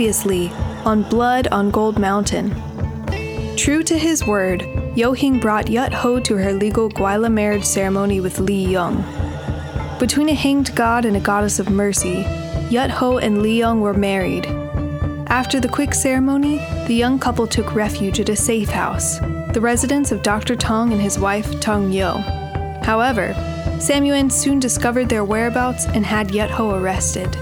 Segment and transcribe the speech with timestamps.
[0.00, 0.48] Previously,
[0.86, 2.54] on Blood on Gold Mountain.
[3.54, 8.18] True to his word, Yo Hing brought Yut Ho to her legal Gwylla marriage ceremony
[8.18, 9.04] with Lee Young.
[9.98, 12.24] Between a hanged god and a goddess of mercy,
[12.70, 14.46] Yut Ho and Lee Young were married.
[15.26, 19.18] After the quick ceremony, the young couple took refuge at a safe house,
[19.52, 20.56] the residence of Dr.
[20.56, 22.16] Tong and his wife, Tong Yo.
[22.84, 23.34] However,
[23.78, 27.36] Sam Yuen soon discovered their whereabouts and had Yut Ho arrested.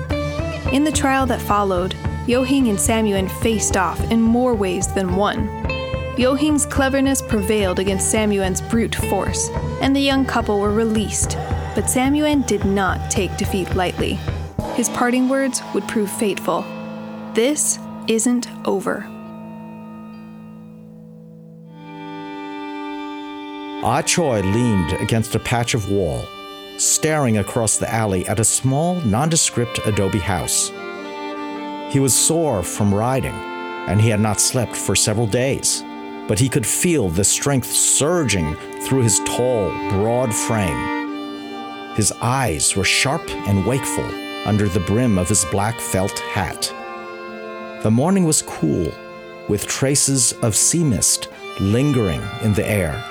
[0.72, 1.94] In the trial that followed,
[2.28, 5.48] Yo Hing and Sam Yuen faced off in more ways than one.
[6.18, 9.48] Yo Hing's cleverness prevailed against Sam Yuen's brute force,
[9.80, 11.38] and the young couple were released.
[11.74, 14.18] But Sam Yuen did not take defeat lightly.
[14.74, 16.66] His parting words would prove fateful.
[17.32, 17.78] This
[18.08, 19.06] isn't over.
[23.82, 26.26] Ah Choi leaned against a patch of wall,
[26.76, 30.70] staring across the alley at a small, nondescript adobe house.
[31.90, 33.34] He was sore from riding,
[33.88, 35.82] and he had not slept for several days,
[36.28, 41.94] but he could feel the strength surging through his tall, broad frame.
[41.94, 44.04] His eyes were sharp and wakeful
[44.44, 46.70] under the brim of his black felt hat.
[47.82, 48.92] The morning was cool,
[49.48, 53.02] with traces of sea mist lingering in the air.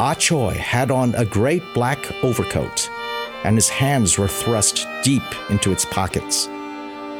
[0.00, 2.88] Ah Choi had on a great black overcoat,
[3.44, 6.48] and his hands were thrust deep into its pockets.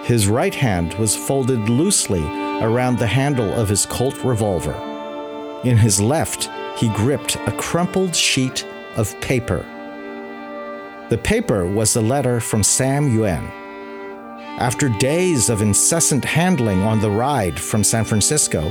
[0.09, 2.25] His right hand was folded loosely
[2.63, 4.73] around the handle of his Colt revolver.
[5.65, 9.67] In his left, he gripped a crumpled sheet of paper.
[11.11, 13.45] The paper was a letter from Sam Yuen.
[14.59, 18.63] After days of incessant handling on the ride from San Francisco,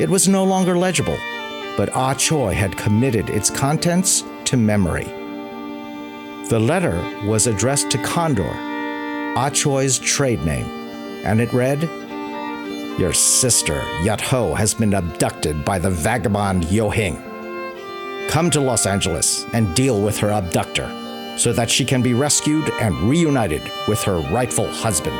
[0.00, 1.18] it was no longer legible,
[1.76, 5.12] but Ah Choi had committed its contents to memory.
[6.48, 8.54] The letter was addressed to Condor,
[9.36, 10.77] Ah Choi's trade name
[11.24, 11.82] and it read
[12.98, 17.22] Your sister, Yut Ho, has been abducted by the vagabond Yo Hing.
[18.28, 20.88] Come to Los Angeles and deal with her abductor
[21.38, 25.18] so that she can be rescued and reunited with her rightful husband.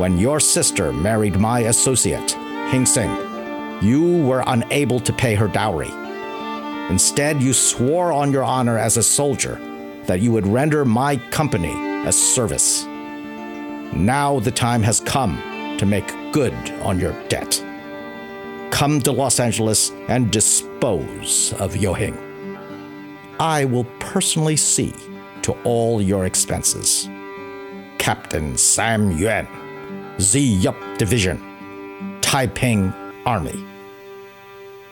[0.00, 2.32] When your sister married my associate,
[2.70, 3.10] Hing Sing,
[3.82, 5.90] you were unable to pay her dowry.
[6.90, 9.60] Instead, you swore on your honor as a soldier
[10.06, 11.72] that you would render my company
[12.06, 12.84] a service.
[13.92, 15.36] Now the time has come
[15.78, 17.62] to make good on your debt.
[18.70, 22.16] Come to Los Angeles and dispose of Yo Hing.
[23.38, 24.94] I will personally see
[25.42, 27.06] to all your expenses.
[27.98, 29.46] Captain Sam Yuen,
[30.18, 32.94] Sze Yup Division, Taiping
[33.26, 33.62] Army.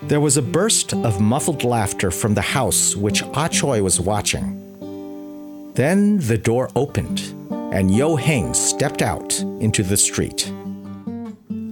[0.02, 5.72] There was a burst of muffled laughter from the house which Ah Choi was watching.
[5.74, 7.39] Then the door opened
[7.72, 10.52] and Yo Hing stepped out into the street.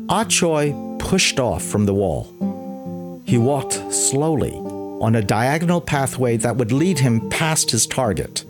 [0.09, 2.25] Ah Choi pushed off from the wall.
[3.27, 4.55] He walked slowly
[5.01, 8.45] on a diagonal pathway that would lead him past his target,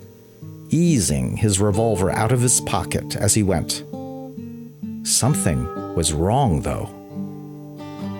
[0.69, 3.83] easing his revolver out of his pocket as he went.
[5.03, 5.65] Something
[5.95, 6.89] was wrong, though.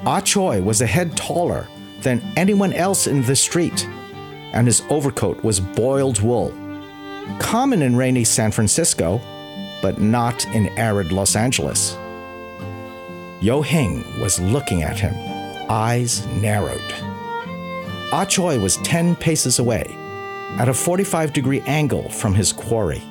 [0.05, 1.67] Ah Choi was a head taller
[2.01, 3.87] than anyone else in the street,
[4.53, 6.51] and his overcoat was boiled wool
[7.39, 9.21] common in rainy San Francisco,
[9.81, 11.97] but not in arid Los Angeles.
[13.41, 15.13] Yo Hing was looking at him,
[15.69, 16.81] eyes narrowed.
[18.11, 19.85] Ah Choi was 10 paces away,
[20.57, 23.03] at a 45 degree angle from his quarry.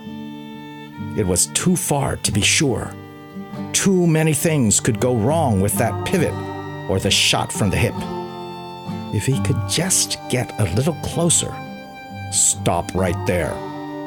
[1.16, 2.92] It was too far to be sure.
[3.72, 6.34] Too many things could go wrong with that pivot
[6.90, 7.94] or the shot from the hip.
[9.14, 11.54] If he could just get a little closer.
[12.32, 13.54] Stop right there,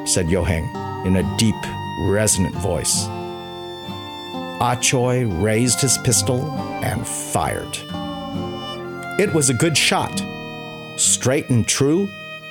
[0.04, 0.64] said Yo Hing
[1.06, 1.56] in a deep,
[2.00, 3.06] resonant voice.
[4.60, 6.50] Ah Choi raised his pistol
[6.82, 7.76] and fired.
[9.18, 10.22] It was a good shot.
[10.96, 12.08] Straight and true,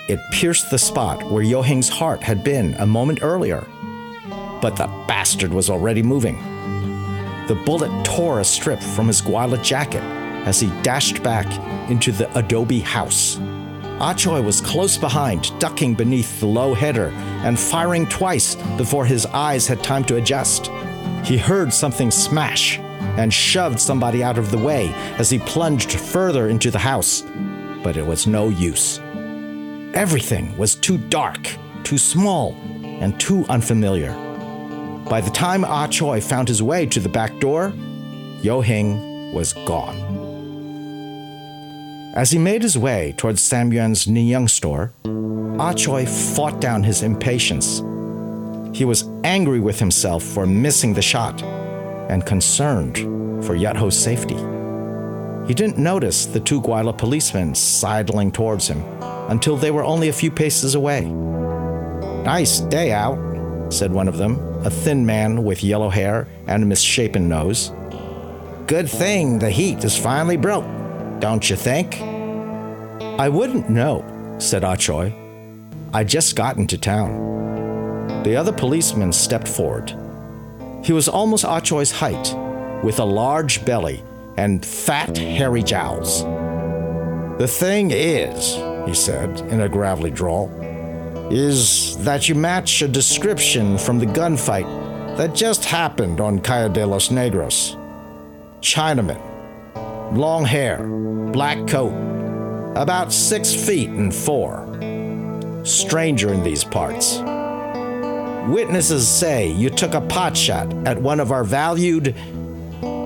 [0.10, 3.68] it pierced the spot where Yo Hing's heart had been a moment earlier.
[4.62, 6.36] But the bastard was already moving.
[7.48, 10.04] The bullet tore a strip from his Gwylla jacket
[10.46, 11.48] as he dashed back
[11.90, 13.40] into the adobe house.
[14.04, 17.10] Ah Choi was close behind, ducking beneath the low header
[17.46, 20.72] and firing twice before his eyes had time to adjust.
[21.24, 26.50] He heard something smash and shoved somebody out of the way as he plunged further
[26.50, 27.22] into the house.
[27.84, 28.98] But it was no use.
[29.94, 34.14] Everything was too dark, too small, and too unfamiliar.
[35.12, 37.72] By the time Ah Choi found his way to the back door,
[38.42, 40.21] Yo Hing was gone.
[42.14, 44.92] As he made his way towards Sam Yuen's Ninyang store,
[45.58, 47.82] Ah Choi fought down his impatience.
[48.74, 51.42] He was angry with himself for missing the shot,
[52.10, 52.98] and concerned
[53.46, 54.36] for Yut Ho's safety.
[55.48, 58.84] He didn't notice the two Gwylla policemen sidling towards him
[59.30, 61.06] until they were only a few paces away.
[62.26, 63.18] Nice day out,
[63.72, 67.72] said one of them, a thin man with yellow hair and a misshapen nose.
[68.68, 70.66] Good thing the heat is finally broke,
[71.22, 72.02] don't you think?
[73.20, 74.04] I wouldn't know,
[74.40, 75.14] said ah Achoy.
[75.94, 78.24] I just got into town.
[78.24, 79.96] The other policeman stepped forward.
[80.84, 82.36] He was almost ah Achoy's height,
[82.84, 84.04] with a large belly
[84.38, 86.24] and fat, hairy jowls.
[87.40, 88.56] The thing is,
[88.88, 90.50] he said in a gravelly drawl,
[91.32, 94.66] is that you match a description from the gunfight
[95.18, 97.78] that just happened on Calle de los Negros.
[98.62, 99.22] Chinaman,
[100.16, 100.80] long hair,
[101.32, 101.94] black coat,
[102.76, 104.68] about six feet and four.
[105.64, 107.20] Stranger in these parts.
[108.50, 112.16] Witnesses say you took a pot shot at one of our valued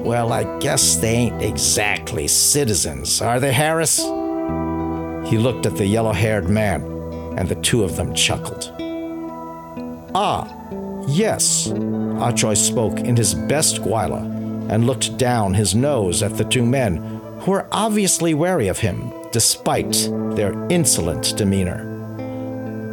[0.06, 3.98] well, I guess they ain't exactly citizens, are they, Harris?
[3.98, 6.83] He looked at the yellow haired man,
[7.36, 8.72] and the two of them chuckled.
[10.13, 10.48] Ah,
[11.07, 16.63] yes, Achoy spoke in his best Gwylla and looked down his nose at the two
[16.63, 17.14] men,
[17.45, 21.92] who were obviously wary of him despite their insolent demeanor.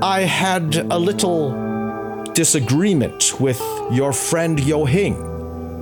[0.02, 3.60] I had a little disagreement with
[3.90, 5.16] your friend Yo Hing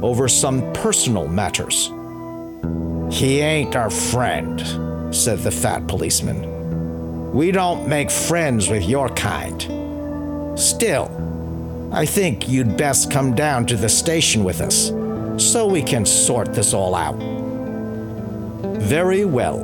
[0.03, 1.91] over some personal matters.
[3.13, 4.61] He ain't our friend,
[5.13, 7.33] said the fat policeman.
[7.33, 9.61] We don't make friends with your kind.
[10.57, 11.11] Still,
[11.93, 14.93] I think you'd best come down to the station with us
[15.43, 17.40] so we can sort this all out.
[18.91, 19.61] Very well.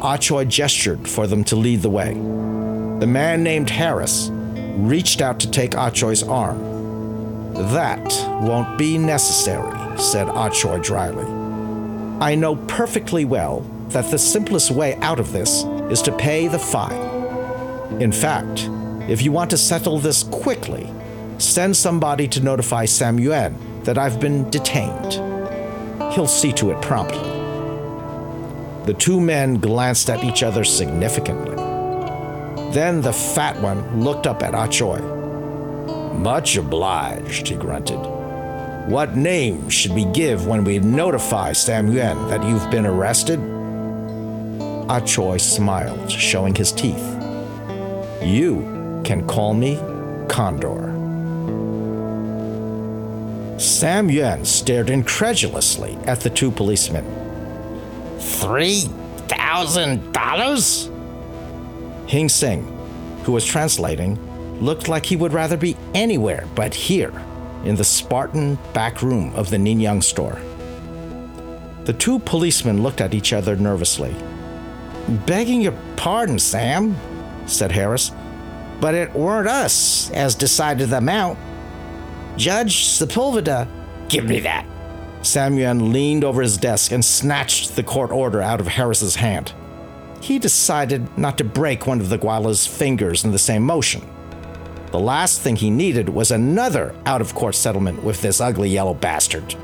[0.00, 2.14] Achoy gestured for them to lead the way.
[2.14, 4.30] The man named Harris
[4.78, 8.06] reached out to take Achoy's arm that
[8.40, 11.26] won't be necessary, said Achoy dryly.
[12.18, 13.60] I know perfectly well
[13.90, 18.00] that the simplest way out of this is to pay the fine.
[18.00, 18.66] In fact,
[19.10, 20.90] if you want to settle this quickly,
[21.36, 25.12] send somebody to notify Sam Yuen that I've been detained.
[26.14, 27.35] He'll see to it promptly.
[28.86, 31.56] The two men glanced at each other significantly.
[32.72, 35.00] Then the fat one looked up at ah Achoy.
[36.14, 37.98] Much obliged, he grunted.
[38.88, 43.40] What name should we give when we notify Sam Yuen that you've been arrested?
[44.88, 47.06] Ah Achoy smiled, showing his teeth.
[48.22, 49.80] You can call me
[50.28, 50.94] Condor.
[53.58, 57.25] Sam Yuen stared incredulously at the two policemen.
[58.26, 58.82] Three
[59.28, 60.90] thousand dollars?
[62.06, 62.62] Hing Sing,
[63.24, 64.18] who was translating,
[64.60, 67.12] looked like he would rather be anywhere but here,
[67.64, 70.40] in the Spartan back room of the Ninyang store.
[71.84, 74.14] The two policemen looked at each other nervously.
[75.24, 76.96] Begging your pardon, Sam,
[77.46, 78.10] said Harris,
[78.80, 81.38] but it weren't us as decided the amount.
[82.36, 83.68] Judge Sepulveda,
[84.08, 84.66] give me that.
[85.26, 89.52] Sam Yuen leaned over his desk and snatched the court order out of Harris's hand.
[90.20, 94.08] He decided not to break one of the Gwyllas' fingers in the same motion.
[94.92, 98.94] The last thing he needed was another out of court settlement with this ugly yellow
[98.94, 99.56] bastard.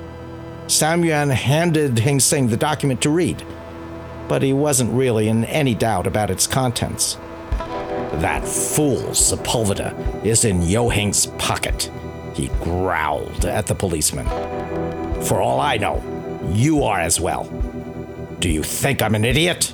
[0.67, 3.45] Sam Yuen handed Hing Sing the document to read,
[4.27, 7.15] but he wasn't really in any doubt about its contents.
[8.21, 11.91] That fool Sepulveda is in Yo Hing's pocket,
[12.35, 14.27] he growled at the policeman.
[15.25, 16.03] For all I know,
[16.53, 17.45] you are as well.
[18.41, 19.73] Do you think I'm an idiot?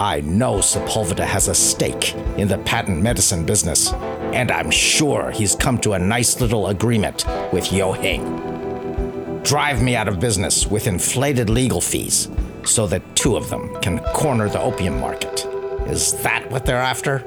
[0.00, 3.92] I know Sepulveda has a stake in the patent medicine business,
[4.32, 9.42] and I'm sure he's come to a nice little agreement with Yo Hing.
[9.42, 12.28] Drive me out of business with inflated legal fees
[12.64, 15.44] so that two of them can corner the opium market.
[15.88, 17.24] Is that what they're after?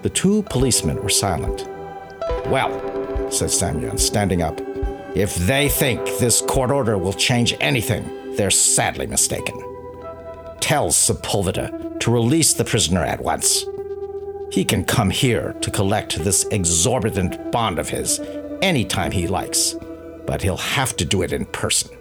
[0.00, 1.68] The two policemen were silent.
[2.46, 4.58] Well, said Sam Yuen, standing up,
[5.14, 9.60] if they think this court order will change anything, they're sadly mistaken
[10.64, 13.66] Tell Sepulveda to release the prisoner at once.
[14.50, 18.18] He can come here to collect this exorbitant bond of his
[18.62, 19.76] anytime he likes,
[20.24, 21.94] but he'll have to do it in person.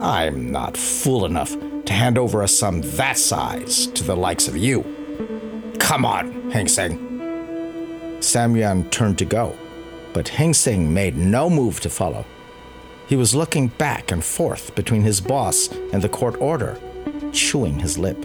[0.00, 1.50] I'm not fool enough
[1.86, 4.84] to hand over a sum that size to the likes of you.
[5.80, 8.20] Come on, Hing Sing.
[8.20, 9.52] Sam Yuen turned to go,
[10.18, 12.26] but Hing Sing made no move to follow.
[13.06, 16.76] He was looking back and forth between his boss and the court order
[17.30, 18.20] chewing his lip.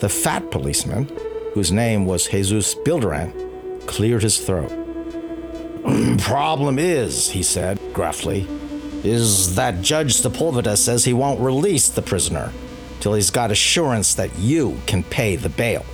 [0.00, 1.14] The fat policeman,
[1.52, 4.70] whose name was Jesus Bilderrain, cleared his throat.
[4.70, 8.48] Mm, problem is, he said gruffly,
[9.04, 12.50] is that Judge Sepulveda says he won't release the prisoner
[13.00, 15.84] till he's got assurance that you can pay the bail.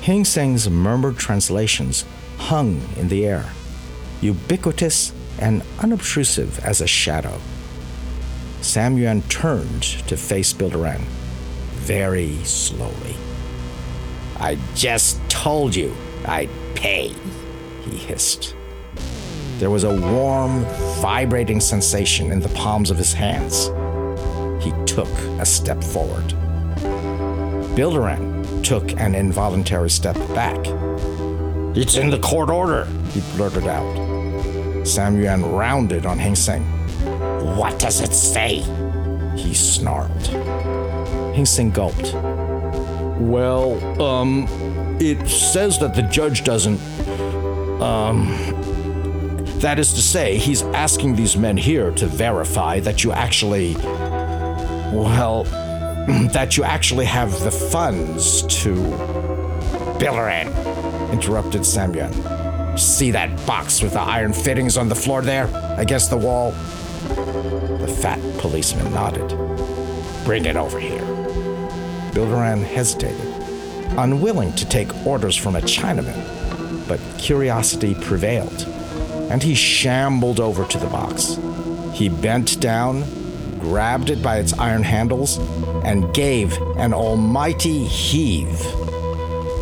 [0.00, 2.04] Hing Sing's murmured translations
[2.38, 3.46] hung in the air,
[4.24, 7.38] ubiquitous and unobtrusive as a shadow.
[8.62, 11.02] Sam Yuen turned to face Bilderrain
[11.72, 13.14] very slowly.
[14.38, 17.14] I just told you I'd pay,
[17.82, 18.56] he hissed.
[19.58, 20.64] There was a warm,
[21.00, 23.66] vibrating sensation in the palms of his hands.
[24.64, 26.34] He took a step forward.
[27.76, 30.58] Bilderrain took an involuntary step back.
[31.76, 34.03] It's in the court order, he blurted out.
[34.84, 36.62] Sam Yuen rounded on Hing Sing.
[37.56, 38.58] What does it say?
[39.36, 40.26] He snarled.
[41.34, 42.12] Hing Sing gulped.
[43.20, 44.46] Well, um,
[45.00, 46.80] it says that the judge doesn't,
[47.80, 48.28] um,
[49.60, 53.74] that is to say, he's asking these men here to verify that you actually,
[54.94, 55.44] well,
[56.32, 58.74] that you actually have the funds to.
[59.98, 60.52] Bilderrain,
[61.12, 62.43] interrupted Sam Yuen.
[62.76, 66.50] See that box with the iron fittings on the floor there, against the wall?
[66.50, 69.28] The fat policeman nodded.
[70.24, 71.02] Bring it over here.
[72.12, 73.20] Bilderrain hesitated,
[73.98, 78.66] unwilling to take orders from a Chinaman, but curiosity prevailed
[79.30, 81.38] and he shambled over to the box.
[81.92, 83.02] He bent down,
[83.58, 85.38] grabbed it by its iron handles,
[85.84, 88.58] and gave an almighty heave.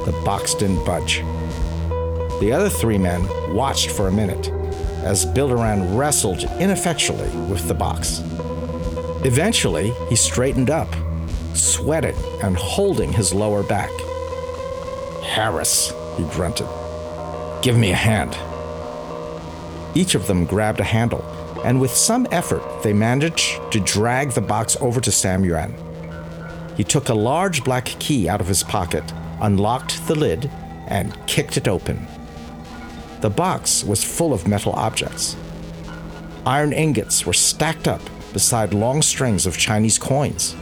[0.04, 1.22] The box didn't budge.
[2.42, 4.48] The other three men watched for a minute
[5.04, 8.18] as Bilderrain wrestled ineffectually with the box.
[9.24, 10.92] Eventually, he straightened up,
[11.54, 13.92] sweating and holding his lower back.
[15.22, 16.66] Harris, he grunted.
[17.62, 18.36] Give me a hand.
[19.94, 21.22] Each of them grabbed a handle,
[21.64, 25.72] and with some effort, they managed to drag the box over to Sam Yuen.
[26.76, 29.04] He took a large black key out of his pocket,
[29.40, 30.50] unlocked the lid,
[30.88, 32.04] and kicked it open.
[33.22, 35.36] The box was full of metal objects.
[36.44, 38.00] Iron ingots were stacked up
[38.32, 40.56] beside long strings of Chinese coins.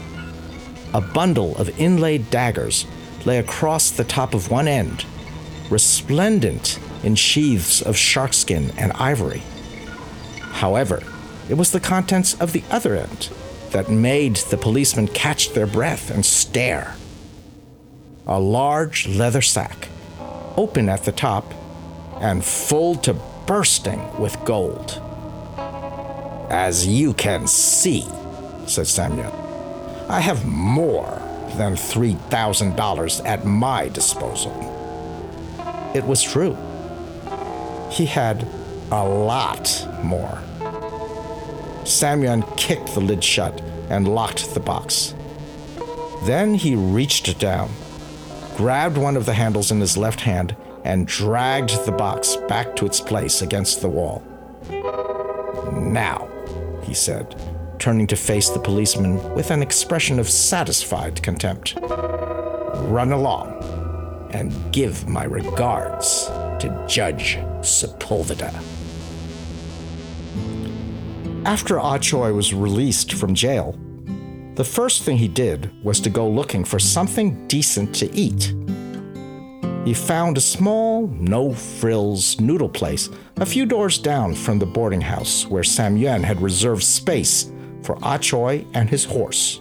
[0.93, 2.85] A bundle of inlaid daggers
[3.25, 5.07] lay across the top of one end,
[5.71, 9.43] resplendent in sheaths of sharkskin and ivory.
[10.41, 11.03] However,
[11.49, 13.31] it was the contents of the other end
[13.71, 16.95] that made the policemen catch their breath and stare.
[18.27, 19.89] A large leather sack,
[20.59, 21.55] open at the top
[22.21, 23.15] and full to
[23.47, 25.01] bursting with gold.
[26.51, 28.07] As you can see,
[28.67, 29.33] said Sam Yuen,
[30.09, 31.23] I have more
[31.57, 34.53] than $3,000 at my disposal.
[35.95, 36.57] It was true.
[37.91, 38.47] He had
[38.93, 40.43] a lot more.
[41.85, 45.15] Sam Yuen kicked the lid shut and locked the box.
[46.25, 47.71] Then he reached down,
[48.57, 52.87] grabbed one of the handles in his left hand, and dragged the box back to
[52.87, 54.23] its place against the wall.
[55.73, 56.29] Now,
[56.83, 57.37] he said,
[57.79, 61.79] turning to face the policeman with an expression of satisfied contempt.
[61.81, 66.27] Run along and give my regards
[66.61, 68.55] to Judge Sepulveda.
[71.47, 73.79] After Ah Choi was released from jail,
[74.57, 78.55] the first thing he did was to go looking for something decent to eat.
[79.85, 83.09] He found a small, no frills noodle place
[83.39, 87.51] a few doors down from the boarding house where Sam Yuen had reserved space
[87.83, 89.61] for Ah Choi and his horse.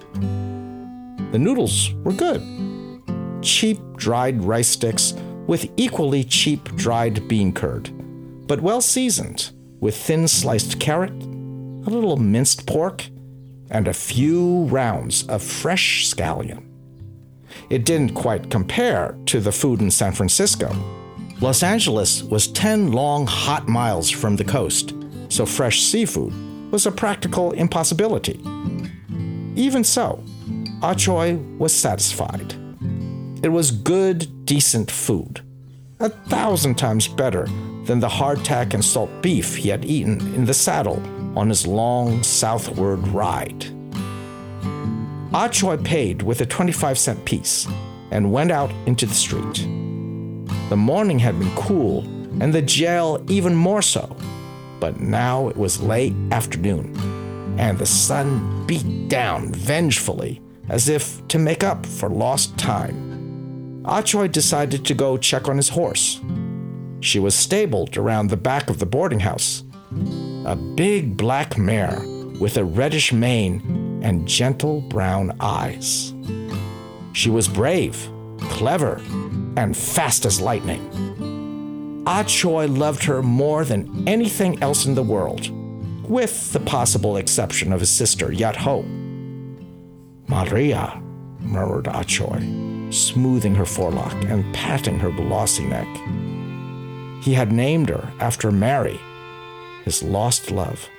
[1.32, 2.42] The noodles were good.
[3.42, 5.14] Cheap dried rice sticks
[5.48, 7.90] with equally cheap dried bean curd,
[8.46, 13.06] but well seasoned with thin sliced carrot, a little minced pork,
[13.72, 16.69] and a few rounds of fresh scallion.
[17.70, 20.74] It didn't quite compare to the food in San Francisco.
[21.40, 24.94] Los Angeles was 10 long, hot miles from the coast,
[25.30, 26.34] so fresh seafood
[26.72, 28.40] was a practical impossibility.
[29.56, 30.24] Even so,
[30.82, 32.56] Ah Choi was satisfied.
[33.44, 35.42] It was good, decent food,
[36.00, 37.48] a thousand times better
[37.84, 41.02] than the hardtack and salt beef he had eaten in the saddle
[41.38, 43.66] on his long southward ride.
[45.32, 47.68] Ah Choi paid with a 25 cent piece
[48.10, 49.68] and went out into the street.
[50.70, 52.00] The morning had been cool,
[52.42, 54.16] and the jail even more so,
[54.80, 56.96] but now it was late afternoon,
[57.60, 63.84] and the sun beat down vengefully as if to make up for lost time.
[63.86, 66.22] Ah Choi decided to go check on his horse.
[67.02, 69.64] She was stabled around the back of the boarding house.
[70.46, 72.02] A big black mare
[72.40, 76.14] with a reddish mane and gentle brown eyes.
[77.14, 79.02] She was brave, clever,
[79.58, 82.04] and fast as lightning.
[82.08, 85.50] Ah Choi loved her more than anything else in the world,
[86.10, 88.84] with the possible exception of his sister Yut Ho.
[90.28, 91.02] Maria,
[91.40, 92.40] murmured Ah Choi,
[92.90, 95.88] smoothing her forelock and patting her glossy neck.
[97.22, 99.00] He had named her after Mary,
[99.84, 100.90] his lost love,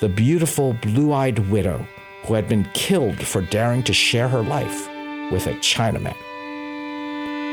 [0.00, 1.86] the beautiful blue eyed widow
[2.24, 4.88] who had been killed for daring to share her life
[5.30, 6.16] with a Chinaman.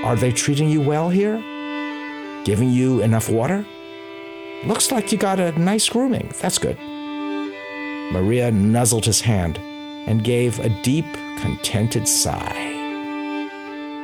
[0.04, 1.38] Are they treating you well here?
[2.44, 3.66] Giving you enough water?
[4.66, 6.32] Looks like you got a nice grooming.
[6.42, 6.78] That's good.
[8.12, 9.58] Maria nuzzled his hand
[10.08, 11.06] and gave a deep,
[11.40, 12.74] contented sigh.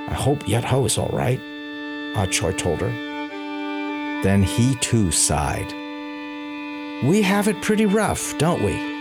[0.10, 1.39] I hope Yut Ho is all right,
[2.15, 2.91] Ah Choi told her.
[4.24, 5.72] Then he too sighed.
[7.03, 8.92] We have it pretty rough, don't we?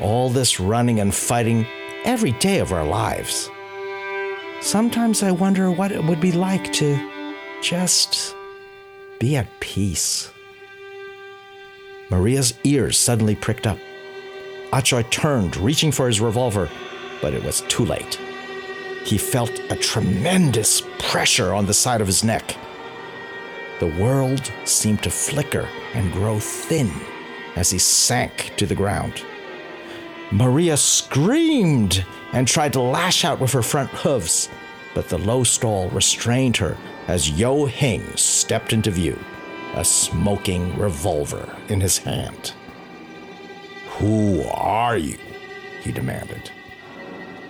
[0.00, 1.66] All this running and fighting
[2.04, 3.50] every day of our lives.
[4.60, 6.98] Sometimes I wonder what it would be like to
[7.62, 8.34] just
[9.18, 10.30] be at peace.
[12.10, 13.78] Maria's ears suddenly pricked up.
[14.82, 16.68] Choi turned, reaching for his revolver,
[17.22, 18.18] but it was too late.
[19.04, 22.56] He felt a tremendous pressure on the side of his neck.
[23.80, 26.90] The world seemed to flicker and grow thin
[27.54, 29.24] as he sank to the ground.
[30.34, 34.48] Maria screamed and tried to lash out with her front hooves,
[34.92, 36.76] but the low stall restrained her
[37.06, 39.16] as Yo Hing stepped into view,
[39.74, 42.52] a smoking revolver in his hand.
[43.98, 45.18] Who are you?
[45.82, 46.50] he demanded.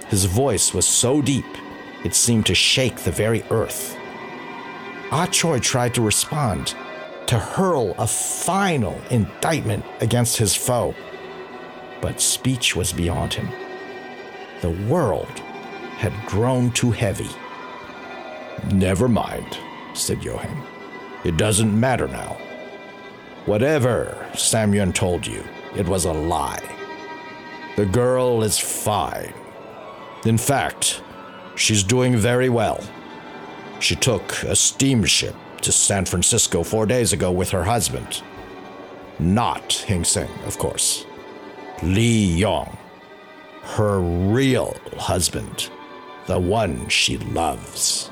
[0.09, 1.47] His voice was so deep,
[2.05, 3.97] it seemed to shake the very earth.
[5.11, 6.75] Ah Choi tried to respond,
[7.29, 10.95] to hurl a final indictment against his foe,
[12.01, 13.49] but speech was beyond him.
[14.61, 15.41] The world
[15.97, 17.31] had grown too heavy.
[18.73, 19.59] Never mind,
[19.95, 20.63] said Yo Hing.
[21.25, 22.37] It doesn't matter now.
[23.47, 25.45] Whatever Sam Yuen told you,
[25.77, 26.63] it was a lie.
[27.77, 29.35] The girl is fine.
[30.25, 31.03] In fact,
[31.57, 32.83] she's doing very well.
[33.81, 38.23] She took a steamship to San Francisco four days ago with her husband.
[39.19, 41.05] Not Hing Sing, of course.
[41.83, 42.77] Lee Young.
[43.63, 45.71] Her real husband.
[46.27, 48.11] The one she loves.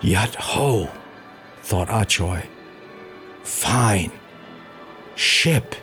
[0.00, 0.88] Yut Ho,
[1.62, 2.46] thought Ah Choi.
[3.42, 4.12] Fine.
[5.14, 5.74] Ship.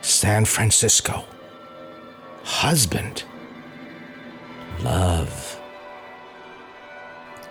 [0.00, 1.24] San Francisco.
[2.42, 3.24] Husband.
[4.82, 5.60] Love.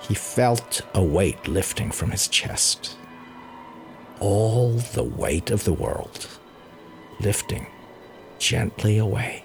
[0.02, 2.98] He felt a weight lifting from his chest.
[4.20, 6.28] All the weight of the world
[7.20, 7.68] lifting
[8.40, 9.44] gently away.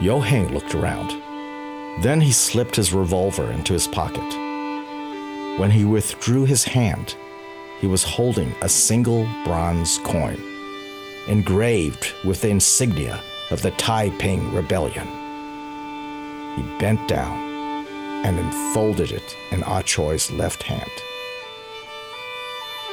[0.00, 1.10] Yo Hing looked around.
[2.02, 4.24] Then he slipped his revolver into his pocket.
[5.58, 7.14] When he withdrew his hand,
[7.80, 10.40] he was holding a single bronze coin,
[11.28, 15.06] engraved with the insignia of the Taiping Rebellion.
[16.56, 17.36] He bent down
[18.24, 20.90] and enfolded it in Ah Choi's left hand.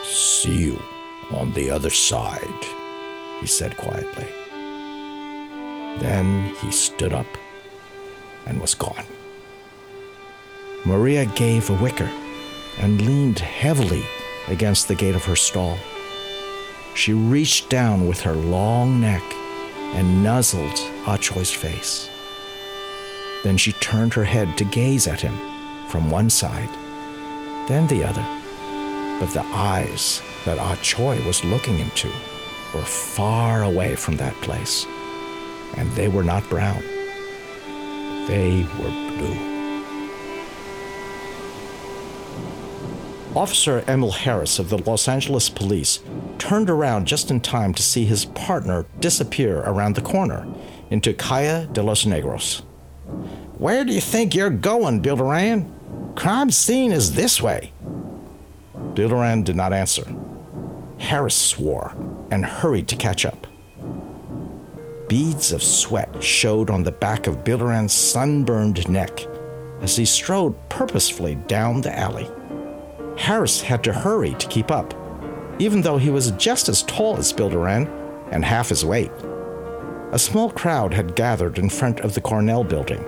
[0.03, 0.81] See you
[1.31, 2.65] on the other side,
[3.39, 4.27] he said quietly.
[5.99, 7.27] Then he stood up
[8.45, 9.05] and was gone.
[10.85, 12.09] Maria gave a whicker
[12.79, 14.03] and leaned heavily
[14.47, 15.77] against the gate of her stall.
[16.95, 19.23] She reached down with her long neck
[19.93, 20.77] and nuzzled
[21.19, 22.09] Choi's face.
[23.43, 25.37] Then she turned her head to gaze at him
[25.87, 26.69] from one side,
[27.67, 28.25] then the other.
[29.19, 32.09] But the eyes that Ah Choi was looking into
[32.73, 34.85] were far away from that place,
[35.75, 36.81] and they were not brown.
[38.27, 39.49] They were blue.
[43.35, 45.99] Officer Emil Harris of the Los Angeles Police
[46.39, 50.47] turned around just in time to see his partner disappear around the corner
[50.89, 52.61] into Calle de los Negros.
[53.57, 55.69] Where do you think you're going, Bilderrain?
[56.15, 57.71] Crime scene is this way.
[58.93, 60.11] Bilderrain did not answer.
[60.97, 61.93] Harris swore
[62.31, 63.47] and hurried to catch up.
[65.07, 69.25] Beads of sweat showed on the back of Bilderrain's sunburned neck
[69.81, 72.29] as he strode purposefully down the alley.
[73.17, 74.93] Harris had to hurry to keep up,
[75.57, 77.89] even though he was just as tall as Bilderrain
[78.31, 79.11] and half his weight.
[80.11, 83.03] A small crowd had gathered in front of the Coronel building.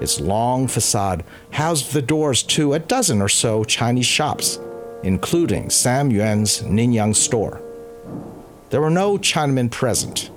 [0.00, 4.58] Its long facade housed the doors to a dozen or so Chinese shops
[5.02, 7.60] including Sam Yuen's Ninyang store.
[8.72, 10.30] There were no Chinamen present.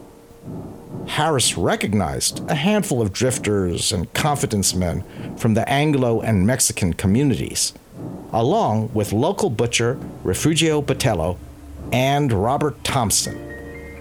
[1.08, 5.06] Harris recognized a handful of drifters and confidence men
[5.38, 7.71] from the Anglo and Mexican communities,
[8.34, 11.38] along with local butcher Refugio Botello
[11.93, 13.39] and Robert Thompson,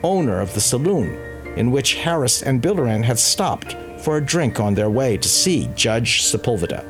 [0.03, 1.17] owner of the saloon
[1.57, 5.71] in which Harris and Bilderrain had stopped for a drink on their way to see
[5.77, 6.83] Judge Sepulveda.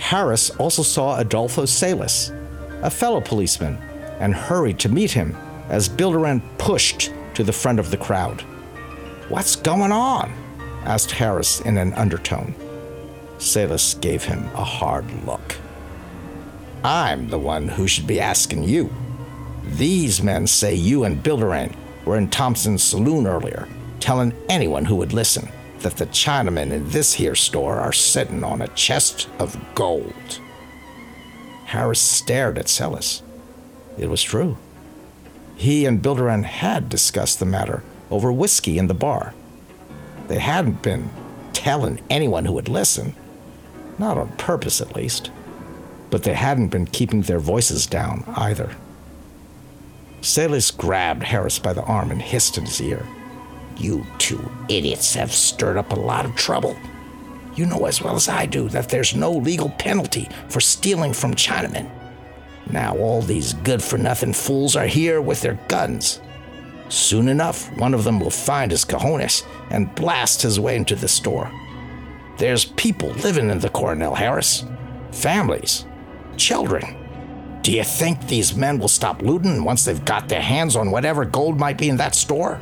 [0.00, 2.32] Harris also saw Adolfo Celis,
[2.80, 3.76] a fellow policeman,
[4.18, 5.36] and hurried to meet him
[5.68, 8.42] as Bilderrain pushed to the front of the crowd.
[9.28, 10.32] What's going on?
[10.84, 12.54] asked Harris in an undertone.
[13.38, 15.56] Celis gave him a hard look.
[16.82, 18.90] I'm the one who should be asking you.
[19.64, 23.68] These men say you and Bilderrain were in Thompson's saloon earlier,
[24.00, 25.48] telling anyone who would listen
[25.80, 30.40] that the Chinamen in this here store are sitting on a chest of gold.
[31.66, 33.22] Harris stared at Celis.
[33.98, 34.56] It was true.
[35.58, 39.34] He and Bilderrain had discussed the matter over whiskey in the bar.
[40.28, 41.10] They hadn't been
[41.52, 43.16] telling anyone who would listen,
[43.98, 45.32] not on purpose at least,
[46.10, 48.70] but they hadn't been keeping their voices down either.
[50.20, 53.04] Celis grabbed Harris by the arm and hissed in his ear.
[53.76, 56.76] You two idiots have stirred up a lot of trouble.
[57.56, 61.34] You know as well as I do that there's no legal penalty for stealing from
[61.34, 61.90] Chinamen.
[62.70, 66.20] Now all these good for nothing fools are here with their guns.
[66.88, 71.08] Soon enough, one of them will find his cojones and blast his way into the
[71.08, 71.50] store.
[72.38, 74.64] There's people living in the Coronel Harris,
[75.10, 75.86] families,
[76.36, 76.96] children.
[77.62, 81.24] Do you think these men will stop looting once they've got their hands on whatever
[81.24, 82.60] gold might be in that store?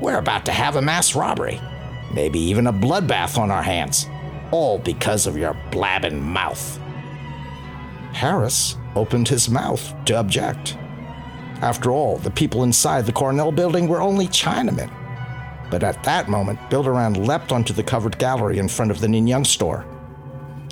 [0.00, 1.60] We're about to have a mass robbery,
[2.14, 4.06] maybe even a bloodbath on our hands,
[4.50, 6.78] all because of your blabbing mouth.
[8.12, 10.76] Harris opened his mouth to object.
[11.62, 14.90] After all, the people inside the Coronel building were only Chinamen.
[15.70, 19.46] But at that moment, Bilderrain leapt onto the covered gallery in front of the Ninyang
[19.46, 19.84] store.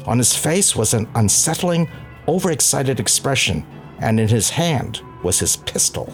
[0.06, 1.88] On his face was an unsettling,
[2.26, 3.66] overexcited expression,
[4.00, 6.12] and in his hand was his pistol,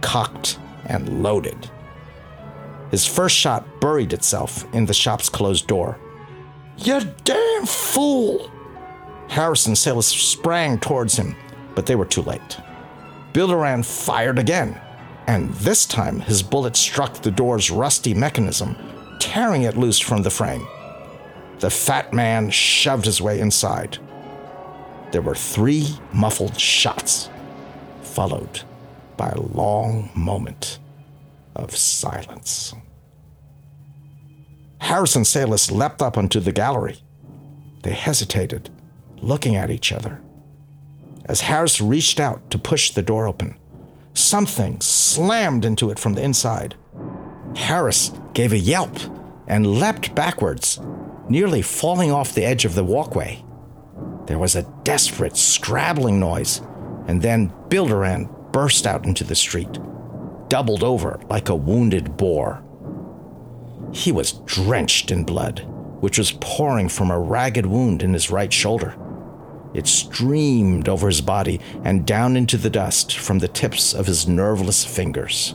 [0.00, 1.70] cocked and loaded.
[2.90, 5.98] His first shot buried itself in the shop's closed door.
[6.78, 8.50] You damn fool!
[9.30, 11.36] Harris and Celis sprang towards him,
[11.76, 12.58] but they were too late.
[13.32, 14.80] Bilderrain fired again,
[15.28, 18.76] and this time his bullet struck the door's rusty mechanism,
[19.20, 20.66] tearing it loose from the frame.
[21.60, 23.98] The fat man shoved his way inside.
[25.12, 27.30] There were three muffled shots,
[28.02, 28.62] followed
[29.16, 30.80] by a long moment
[31.54, 32.74] of silence.
[34.80, 36.98] Harris and Celis leapt up onto the gallery.
[37.84, 38.70] They hesitated,
[39.22, 40.20] looking at each other.
[41.24, 43.56] As Harris reached out to push the door open,
[44.14, 46.74] something slammed into it from the inside.
[47.54, 48.96] Harris gave a yelp
[49.46, 50.80] and leapt backwards,
[51.28, 53.44] nearly falling off the edge of the walkway.
[54.26, 56.60] There was a desperate scrabbling noise,
[57.06, 59.78] and then Bilderrain burst out into the street,
[60.48, 62.62] doubled over like a wounded boar.
[63.92, 65.66] He was drenched in blood,
[66.00, 68.94] which was pouring from a ragged wound in his right shoulder.
[69.72, 74.26] It streamed over his body and down into the dust from the tips of his
[74.26, 75.54] nerveless fingers.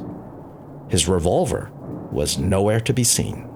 [0.89, 1.71] His revolver
[2.12, 3.49] was nowhere to be seen.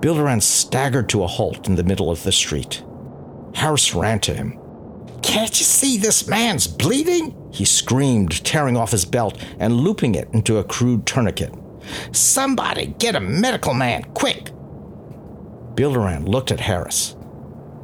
[0.00, 2.82] Bilderrain staggered to a halt in the middle of the street.
[3.54, 4.58] Harris ran to him.
[5.22, 7.34] Can't you see this man's bleeding?
[7.50, 11.54] He screamed, tearing off his belt and looping it into a crude tourniquet.
[12.12, 14.50] Somebody get a medical man, quick!
[15.74, 17.16] Bilderrain looked at Harris.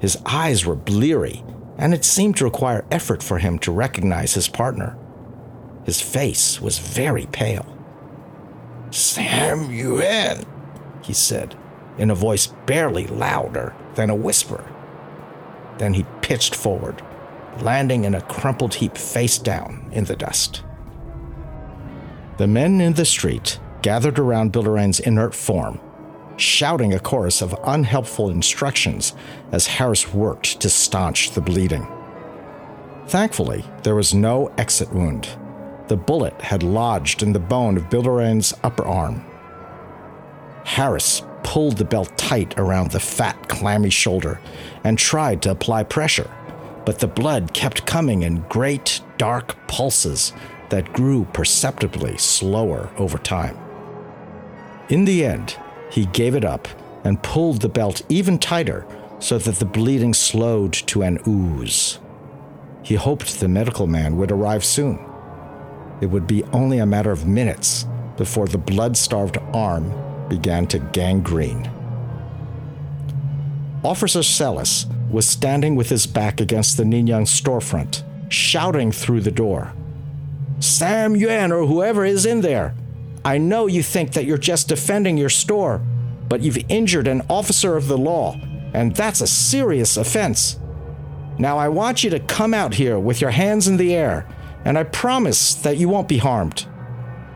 [0.00, 1.44] His eyes were bleary,
[1.76, 4.96] and it seemed to require effort for him to recognize his partner.
[5.84, 7.76] His face was very pale.
[8.90, 10.44] Sam Yuen,
[11.02, 11.56] he said,
[11.98, 14.64] in a voice barely louder than a whisper.
[15.78, 17.02] Then he pitched forward,
[17.60, 20.62] landing in a crumpled heap face down in the dust.
[22.38, 25.78] The men in the street gathered around Bilderrain's inert form
[26.40, 29.14] shouting a chorus of unhelpful instructions
[29.52, 31.86] as Harris worked to staunch the bleeding.
[33.06, 35.28] Thankfully, there was no exit wound.
[35.88, 39.24] The bullet had lodged in the bone of Bilderrain's upper arm.
[40.64, 44.40] Harris pulled the belt tight around the fat, clammy shoulder
[44.84, 46.30] and tried to apply pressure,
[46.84, 50.32] but the blood kept coming in great, dark pulses
[50.68, 53.58] that grew perceptibly slower over time.
[54.88, 55.56] In the end,
[55.90, 56.68] he gave it up
[57.04, 58.86] and pulled the belt even tighter
[59.18, 61.98] so that the bleeding slowed to an ooze.
[62.82, 64.98] He hoped the medical man would arrive soon.
[66.00, 69.92] It would be only a matter of minutes before the blood starved arm
[70.28, 71.70] began to gangrene.
[73.82, 79.72] Officer Celis was standing with his back against the Ninyang storefront, shouting through the door.
[80.60, 82.74] Sam Yuen or whoever is in there,
[83.24, 85.82] I know you think that you're just defending your store,
[86.28, 88.38] but you've injured an officer of the law,
[88.72, 90.58] and that's a serious offense.
[91.38, 94.26] Now I want you to come out here with your hands in the air,
[94.64, 96.66] and I promise that you won't be harmed.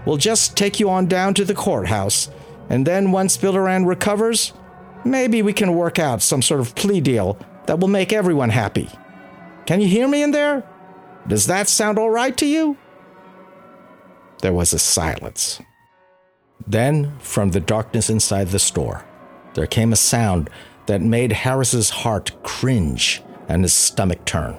[0.06, 2.30] We'll just take you on down to the courthouse,
[2.68, 4.52] and then once Bilderrain recovers,
[5.04, 8.88] maybe we can work out some sort of plea deal that will make everyone happy.
[9.66, 10.62] Can you hear me in there?
[11.26, 12.76] Does that sound all right to you?
[14.42, 15.60] There was a silence.
[16.66, 19.04] Then, from the darkness inside the store,
[19.54, 20.50] there came a sound
[20.86, 24.56] that made Harris's heart cringe and his stomach turn.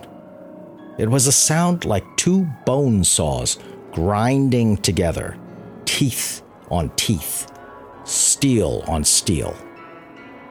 [0.97, 3.57] It was a sound like two bone saws
[3.91, 5.37] grinding together,
[5.85, 7.51] teeth on teeth,
[8.03, 9.55] steel on steel.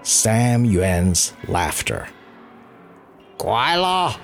[0.02, 2.08] Sam Yuen's laughter.
[3.38, 4.18] Gwaila!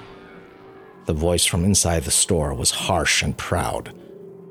[1.07, 3.95] The voice from inside the store was harsh and proud,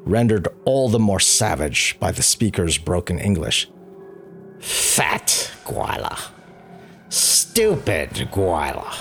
[0.09, 3.69] rendered all the more savage by the speaker's broken English.
[4.59, 6.31] Fat Gwaila.
[7.09, 8.93] Stupid Gwaila.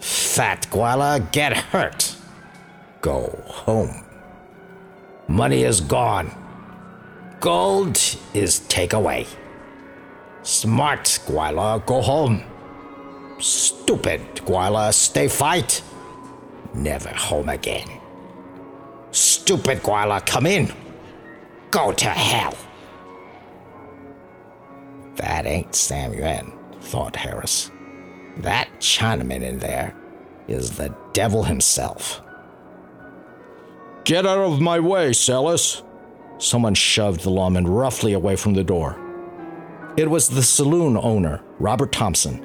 [0.00, 2.16] Fat Gwaila, get hurt.
[3.00, 4.04] Go home.
[5.28, 6.30] Money is gone.
[7.40, 7.98] Gold
[8.34, 9.26] is take away.
[10.42, 12.42] Smart Gwaila, go home.
[13.38, 15.82] Stupid Gwaila, stay fight.
[16.74, 18.01] Never home again.
[19.12, 20.72] Stupid Gwaila, come in.
[21.70, 22.54] Go to hell.
[25.16, 27.70] That ain't Sam Yuen, thought Harris.
[28.38, 29.94] That Chinaman in there
[30.48, 32.22] is the devil himself.
[34.04, 35.82] Get out of my way, Celis!
[36.38, 38.98] Someone shoved the lawman roughly away from the door.
[39.96, 42.44] It was the saloon owner, Robert Thompson.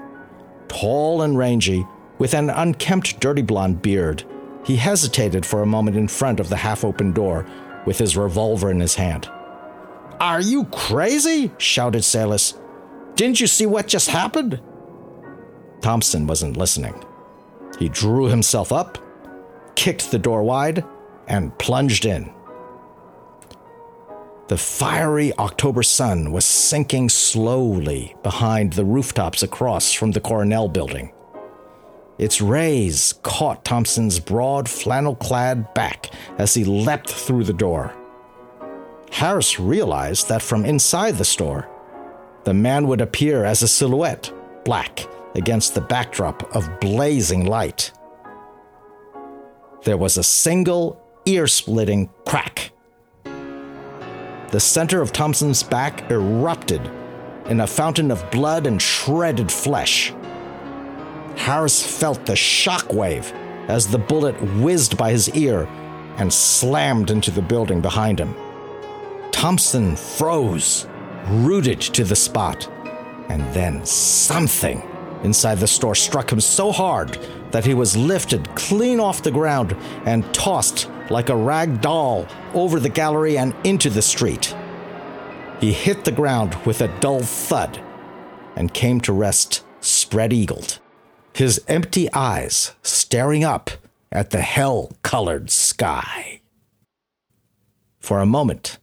[0.68, 1.88] Tall and rangy,
[2.20, 4.24] with an unkempt dirty blonde beard,
[4.68, 7.46] he hesitated for a moment in front of the half open door
[7.86, 9.32] with his revolver in his hand.
[10.20, 11.54] Are you crazy?
[11.58, 12.54] shouted Celis.
[13.16, 14.60] Didn't you see what just happened?
[15.80, 17.02] Thompson wasn't listening.
[17.80, 18.98] He drew himself up,
[19.76, 20.84] kicked the door wide,
[21.30, 22.30] and plunged in.
[24.50, 31.14] The fiery October sun was sinking slowly behind the rooftops across from the Coronel building.
[32.18, 37.94] Its rays caught Thompson's broad flannel clad back as he leapt through the door.
[39.12, 41.70] Harris realized that from inside the store,
[42.44, 44.32] the man would appear as a silhouette,
[44.66, 47.92] black, against the backdrop of blazing light.
[49.84, 52.72] There was a single ear splitting crack.
[54.52, 56.82] The center of Thompson's back erupted
[57.48, 60.14] in a fountain of blood and shredded flesh.
[61.38, 63.32] Harris felt the shockwave
[63.70, 65.64] as the bullet whizzed by his ear
[66.18, 68.36] and slammed into the building behind him.
[69.32, 70.88] Thompson froze,
[71.28, 72.68] rooted to the spot,
[73.30, 74.82] and then something
[75.24, 77.18] inside the store struck him so hard
[77.52, 82.80] that he was lifted clean off the ground and tossed like a rag doll over
[82.80, 84.56] the gallery and into the street.
[85.60, 87.82] He hit the ground with a dull thud
[88.56, 90.80] and came to rest spread eagled
[91.38, 93.70] his empty eyes staring up
[94.12, 96.42] at the hell colored sky.
[98.00, 98.80] For a moment,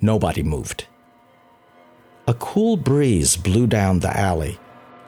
[0.00, 0.86] nobody moved.
[2.28, 4.60] A cool breeze blew down the alley,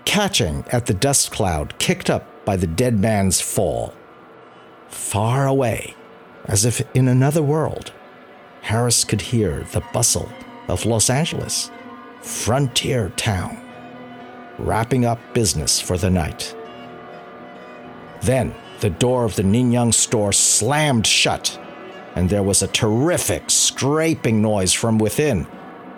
[0.05, 3.95] catching at the dust cloud kicked up by the dead man's fall.
[4.89, 5.95] Far away,
[6.47, 7.93] as if in another world,
[8.63, 10.29] Harris could hear the bustle
[10.67, 11.71] of Los Angeles,
[12.21, 13.63] frontier town,
[14.59, 16.57] wrapping up business for the night.
[18.23, 21.59] Then the door of the Ninyang store slammed shut,
[22.15, 25.47] and there was a terrific scraping noise from within,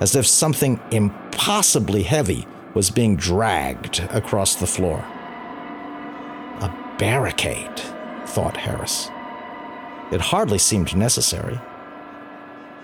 [0.01, 4.99] as if something impossibly heavy was being dragged across the floor.
[6.61, 7.81] A barricade,
[8.27, 9.09] thought Harris.
[10.11, 11.61] It hardly seemed necessary.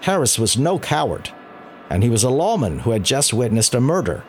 [0.02, 1.30] Harris was no coward,
[1.90, 4.24] and he was a lawman who had just witnessed a murder.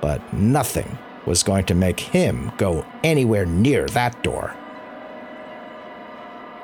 [0.00, 4.54] But nothing was going to make him go anywhere near that door.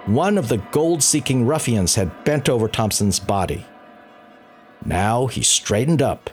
[0.07, 3.67] One of the gold seeking ruffians had bent over Thompson's body.
[4.85, 6.31] Now he straightened up.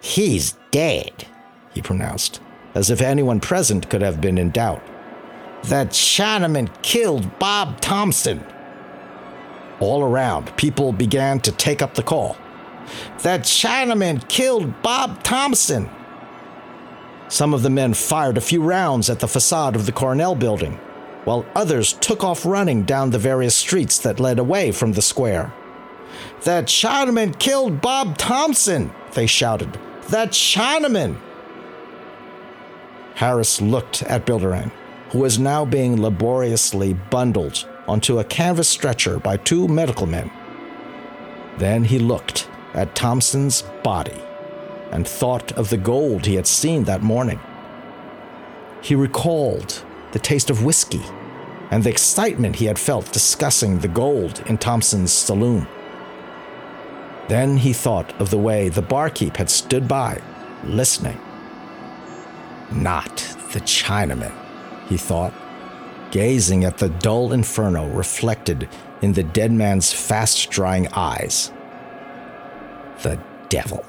[0.00, 1.26] He's dead,
[1.74, 2.40] he pronounced,
[2.74, 4.82] as if anyone present could have been in doubt.
[5.64, 8.44] That Chinaman killed Bob Thompson.
[9.80, 12.36] All around, people began to take up the call.
[13.22, 15.90] That Chinaman killed Bob Thompson.
[17.28, 20.74] Some of the men fired a few rounds at the facade of the Coronel building,
[21.24, 25.52] while others took off running down the various streets that led away from the square.
[26.44, 29.78] That Chinaman killed Bob Thompson, they shouted.
[30.08, 31.18] That Chinaman!
[33.14, 34.72] Harris looked at Bilderrain,
[35.10, 40.30] who was now being laboriously bundled onto a canvas stretcher by two medical men.
[41.58, 44.22] Then he looked at Thompson's body
[44.90, 47.40] and thought of the gold he had seen that morning.
[48.82, 51.02] He recalled the taste of whiskey
[51.70, 55.66] and the excitement he had felt discussing the gold in Thompson's saloon.
[57.28, 60.22] Then he thought of the way the barkeep had stood by,
[60.64, 61.20] listening.
[62.72, 63.16] Not
[63.52, 64.32] the Chinaman,
[64.88, 65.34] he thought,
[66.10, 68.68] gazing at the dull inferno reflected
[69.02, 71.52] in the dead man's fast drying eyes.
[73.02, 73.20] The
[73.50, 73.84] devil.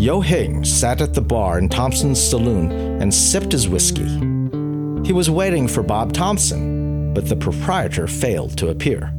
[0.00, 4.08] Yo Hing sat at the bar in Thompson's saloon and sipped his whiskey.
[5.04, 9.12] He was waiting for Bob Thompson, but the proprietor failed to appear.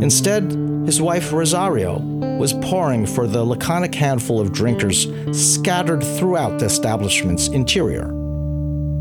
[0.00, 0.52] Instead,
[0.86, 1.98] his wife Rosario
[2.38, 8.06] was pouring for the laconic handful of drinkers scattered throughout the establishment's interior.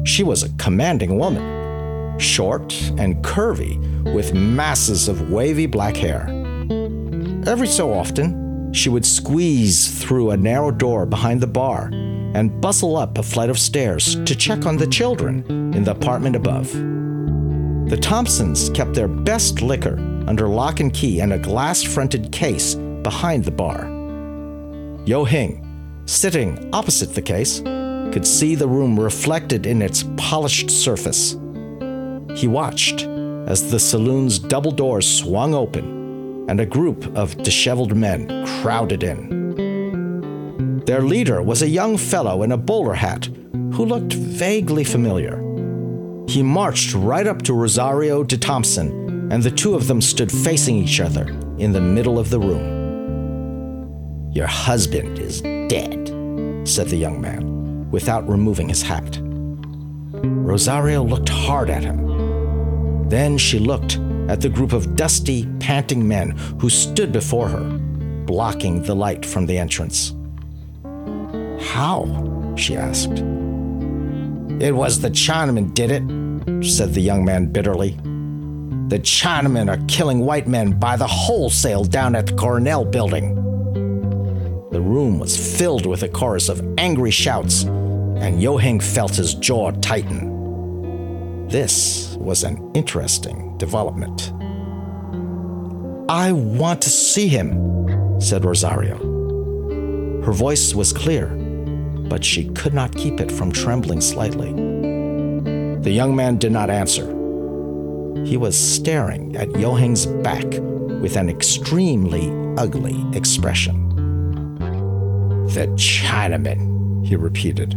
[0.04, 3.78] She was a commanding woman, short and curvy,
[4.15, 6.25] with masses of wavy black hair.
[7.45, 8.44] Every so often,
[8.75, 11.89] she would squeeze through a narrow door behind the bar
[12.33, 16.35] and bustle up a flight of stairs to check on the children in the apartment
[16.35, 16.71] above.
[17.89, 22.75] The Thompsons kept their best liquor under lock and key in a glass fronted case
[22.75, 23.85] behind the bar.
[25.05, 25.65] Yo Hing,
[26.05, 27.61] sitting opposite the case,
[28.11, 31.38] could see the room reflected in its polished surface.
[32.35, 36.04] He watched as the saloon's double doors swung open
[36.47, 40.84] and a group of disheveled men crowded in.
[40.86, 43.27] Their leader was a young fellow in a bowler hat
[43.73, 45.41] who looked vaguely familiar.
[46.27, 50.77] He marched right up to Rosario de Thompson and the two of them stood facing
[50.77, 51.27] each other
[51.58, 52.75] in the middle of the room.
[54.31, 56.12] Your husband is dead,
[56.67, 59.19] said the young man, without removing his hat.
[59.21, 63.10] Rosario looked hard at him.
[63.10, 67.63] Then she looked at the group of dusty, panting men who stood before her,
[68.25, 70.13] blocking the light from the entrance.
[71.71, 72.53] How?
[72.55, 73.21] she asked.
[74.61, 77.91] It was the Chinaman did it, said the young man bitterly.
[78.88, 83.35] The Chinamen are killing white men by the wholesale down at the Coronel building.
[84.71, 89.33] The room was filled with a chorus of angry shouts, and Yo Hing felt his
[89.33, 91.47] jaw tighten.
[91.47, 94.31] This was an interesting development.
[96.09, 98.97] I want to see him, said Rosario.
[100.23, 101.27] Her voice was clear,
[102.09, 104.51] but she could not keep it from trembling slightly.
[105.81, 107.05] The young man did not answer.
[108.25, 110.45] He was staring at Yo Hing's back
[111.01, 113.85] with an extremely ugly expression.
[115.49, 117.75] The Chinaman, he repeated,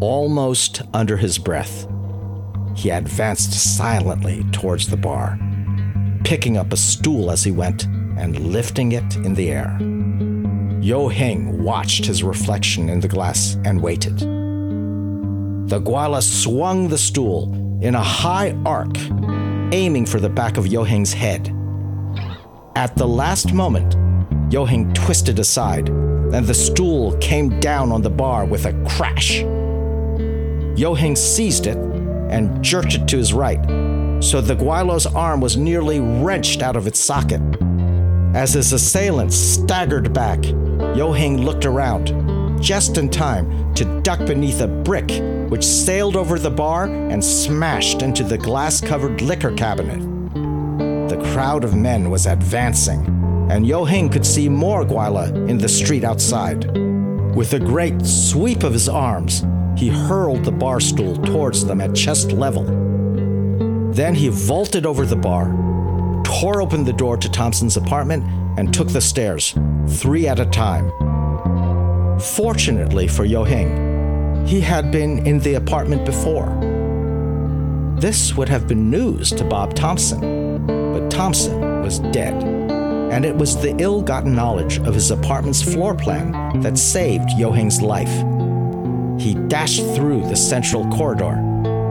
[0.00, 1.86] almost under his breath.
[2.78, 5.36] He advanced silently towards the bar,
[6.22, 7.86] picking up a stool as he went
[8.16, 9.76] and lifting it in the air.
[10.80, 14.18] Yo Hing watched his reflection in the glass and waited.
[14.20, 18.96] The Gweila swung the stool in a high arc
[19.72, 21.52] aiming for the back of Yo Hing's head.
[22.76, 23.96] At the last moment,
[24.52, 29.40] Yo Hing twisted aside, and the stool came down on the bar with a crash.
[30.78, 31.87] Yo Hing seized it
[32.30, 33.60] and jerked it to his right,
[34.22, 37.40] so the Gweilo's arm was nearly wrenched out of its socket.
[38.34, 40.44] As his assailant staggered back,
[40.96, 45.10] Yo Hing looked around, just in time to duck beneath a brick
[45.50, 50.00] which sailed over the bar and smashed into the glass covered liquor cabinet.
[51.08, 53.06] The crowd of men was advancing,
[53.50, 56.66] and Yo Hing could see more Gweila in the street outside.
[57.34, 59.42] With a great sweep of his arms,
[59.78, 62.64] he hurled the bar stool towards them at chest level.
[63.92, 65.46] Then he vaulted over the bar,
[66.24, 68.24] tore open the door to Thompson's apartment,
[68.58, 69.54] and took the stairs,
[69.86, 70.90] three at a time.
[72.18, 76.48] Fortunately for Yo Hing, he had been in the apartment before.
[78.00, 82.34] This would have been news to Bob Thompson, but Thompson was dead,
[83.12, 87.52] and it was the ill gotten knowledge of his apartment's floor plan that saved Yo
[87.52, 88.37] Hing's life.
[89.18, 91.34] He dashed through the central corridor,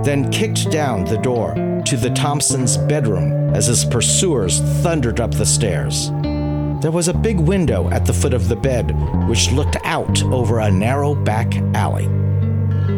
[0.03, 1.53] then kicked down the door
[1.86, 6.09] to the Thompsons' bedroom as his pursuers thundered up the stairs.
[6.82, 8.91] There was a big window at the foot of the bed,
[9.28, 12.05] which looked out over a narrow back alley.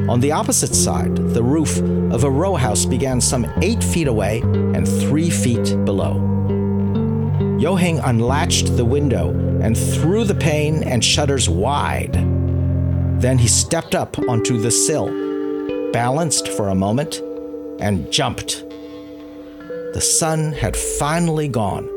[0.07, 1.77] On the opposite side, the roof
[2.11, 6.25] of a row house began some eight feet away and three feet below.
[7.57, 9.29] Yo Hing unlatched the window
[9.61, 12.15] and threw the pane and shutters wide.
[13.19, 15.07] Then he stepped up onto the sill,
[15.91, 17.21] balanced for a moment,
[17.81, 18.63] and jumped.
[19.93, 21.89] The sun had finally gone,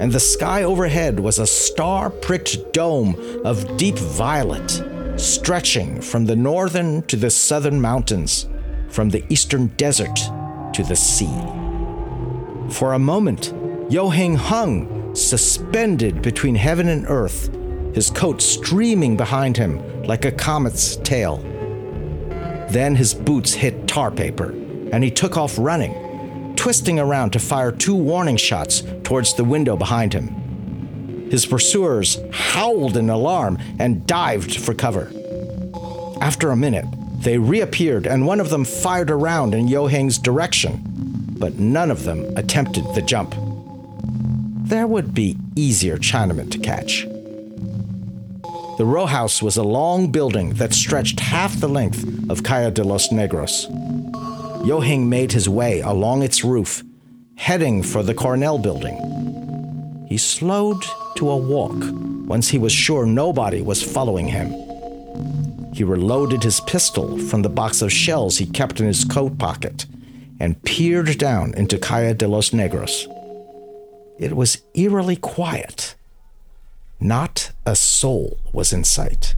[0.00, 3.14] and the sky overhead was a star pricked dome
[3.44, 4.82] of deep violet
[5.16, 8.48] stretching from the northern to the southern mountains,
[8.88, 10.18] from the eastern desert
[10.72, 11.36] to the sea.
[12.70, 13.52] For a moment,
[13.90, 17.50] Yo Hing hung, suspended between heaven and earth,
[17.94, 21.38] his coat streaming behind him like a comet's tail.
[22.70, 24.50] Then his boots hit tar paper,
[24.92, 29.76] and he took off running, twisting around to fire two warning shots towards the window
[29.76, 31.28] behind him.
[31.30, 35.12] His pursuers howled in alarm and dived for cover.
[36.20, 36.86] After a minute,
[37.20, 40.80] they reappeared and one of them fired around in Yo Hing's direction,
[41.38, 43.34] but none of them attempted the jump.
[44.70, 47.06] There would be easier Chinamen to catch.
[48.80, 52.82] The row house was a long building that stretched half the length of Calle de
[52.82, 53.68] los Negros.
[54.66, 56.82] Yo Hing made his way along its roof,
[57.34, 60.06] heading for the Coronel building.
[60.08, 60.82] He slowed
[61.16, 61.76] to a walk
[62.26, 64.48] once he was sure nobody was following him.
[65.74, 69.84] He reloaded his pistol from the box of shells he kept in his coat pocket
[70.40, 73.04] and peered down into Calle de los Negros.
[74.18, 75.96] It was eerily quiet.
[77.02, 79.34] Not a soul was in sight.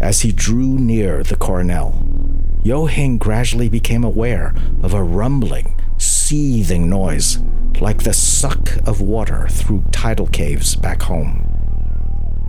[0.00, 2.04] As he drew near the Coronel,
[2.64, 4.52] Yo Hing gradually became aware
[4.82, 7.38] of a rumbling, seething noise,
[7.80, 11.46] like the suck of water through tidal caves back home.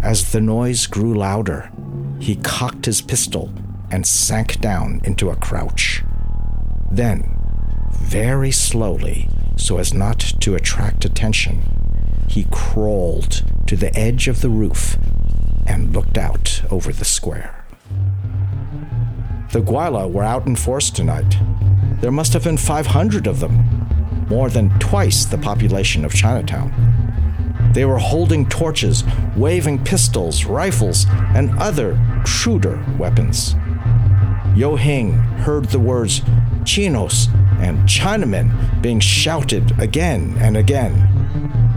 [0.02, 1.72] As the noise grew louder,
[2.20, 3.54] he cocked his pistol
[3.92, 6.04] and sank down into a crouch.
[6.90, 7.38] Then,
[7.92, 11.62] very slowly, so as not to attract attention,
[12.30, 14.98] he crawled to the edge of the roof
[15.68, 17.64] and looked out over the square.
[19.52, 21.38] The Gweila were out in force tonight.
[22.02, 26.74] There must have been 500 of them, more than twice the population of Chinatown.
[27.76, 29.04] They were holding torches,
[29.38, 31.06] waving pistols, rifles,
[31.36, 33.54] and other cruder weapons.
[34.56, 35.14] Yo Hing
[35.46, 36.24] heard the words
[36.66, 37.28] Chinos
[37.60, 41.69] and Chinamen being shouted again and again.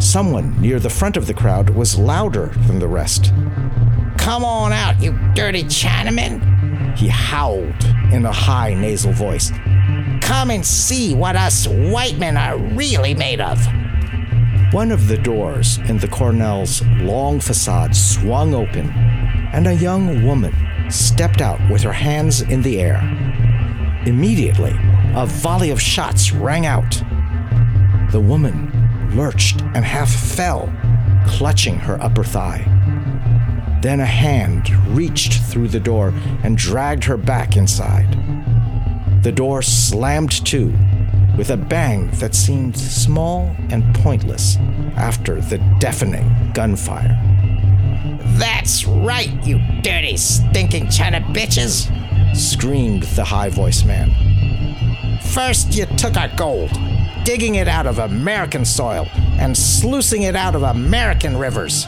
[0.00, 3.32] Someone near the front of the crowd was louder than the rest.
[4.16, 6.96] Come on out, you dirty Chinaman!
[6.96, 9.52] He howled in a high nasal voice.
[10.22, 13.58] Come and see what us white men are really made of.
[14.72, 18.88] One of the doors in the Coronel's long facade swung open,
[19.52, 20.54] and a young woman
[20.90, 23.00] stepped out with her hands in the air.
[24.06, 24.74] Immediately,
[25.14, 27.02] a volley of shots rang out.
[28.12, 28.69] The woman
[29.14, 30.72] lurched and half fell,
[31.26, 32.64] clutching her upper thigh.
[33.82, 38.16] Then a hand reached through the door and dragged her back inside.
[39.22, 40.74] The door slammed to,
[41.36, 44.56] with a bang that seemed small and pointless
[44.96, 47.18] after the deafening gunfire.
[48.38, 51.90] That's right, you dirty, stinking China bitches!
[52.36, 54.10] screamed the high voiced man.
[55.20, 56.70] First, you took our gold,
[57.24, 59.06] digging it out of American soil
[59.38, 61.86] and sluicing it out of American rivers.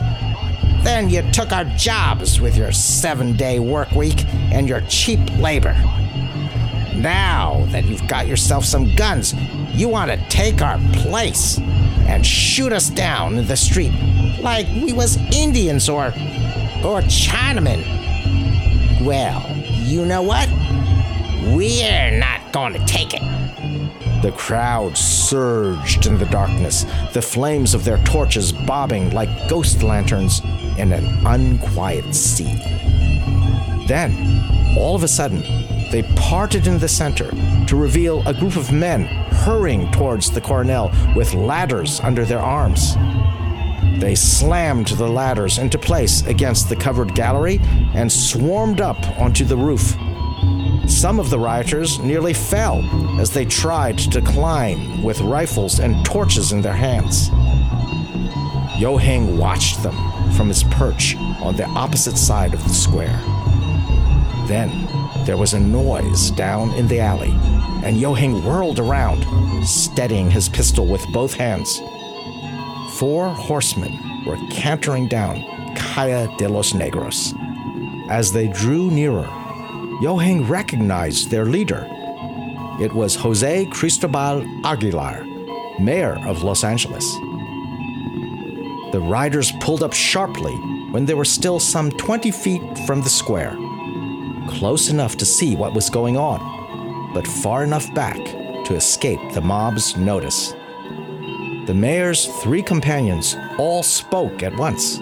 [0.83, 5.75] Then you took our jobs with your seven day work week and your cheap labor.
[6.95, 9.35] Now that you've got yourself some guns,
[9.73, 11.59] you want to take our place
[12.07, 13.93] and shoot us down in the street
[14.41, 16.07] like we was Indians or
[16.85, 17.83] or Chinamen.
[19.05, 20.49] Well, you know what?
[21.55, 23.42] We're not going to take it.
[24.23, 30.41] The crowd surged in the darkness, the flames of their torches bobbing like ghost lanterns
[30.79, 32.55] in an unquiet sea.
[33.89, 34.15] Then,
[34.79, 35.41] all of a sudden,
[35.91, 37.31] they parted in the center
[37.67, 39.07] to reveal a group of men
[39.45, 42.95] hurrying towards the Coronel with ladders under their arms.
[44.01, 47.61] They slammed the ladders into place against the covered gallery
[47.95, 49.97] and swarmed up onto the roof.
[51.03, 52.81] Some of the rioters nearly fell
[53.21, 57.29] as they tried to climb with rifles and torches in their hands.
[58.79, 59.97] Yo Hing watched them
[60.35, 63.21] from his perch on the opposite side of the square.
[64.47, 64.71] Then
[65.27, 67.33] there was a noise down in the alley,
[67.85, 69.27] and Yo-Hing whirled around,
[69.67, 71.81] steadying his pistol with both hands.
[72.93, 75.43] Four horsemen were cantering down
[75.75, 77.35] Calle de los Negros.
[78.09, 79.29] As they drew nearer,
[80.03, 81.87] Yo-Hing recognized their leader.
[82.81, 85.25] It was Jose Cristobal Aguilar,
[85.79, 87.05] mayor of Los Angeles.
[88.91, 90.57] The riders pulled up sharply
[90.91, 93.57] when they were still some 20 feet from the square,
[94.49, 98.19] close enough to see what was going on, but far enough back
[98.65, 100.51] to escape the mob's notice.
[101.69, 104.99] The mayor's three companions all spoke at once.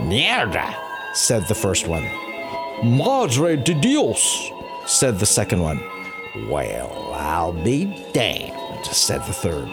[0.00, 0.74] Mierda,
[1.14, 2.27] said the first one.
[2.84, 4.52] Madre de Dios,
[4.86, 5.82] said the second one.
[6.48, 9.68] Well, I'll be damned, said the third.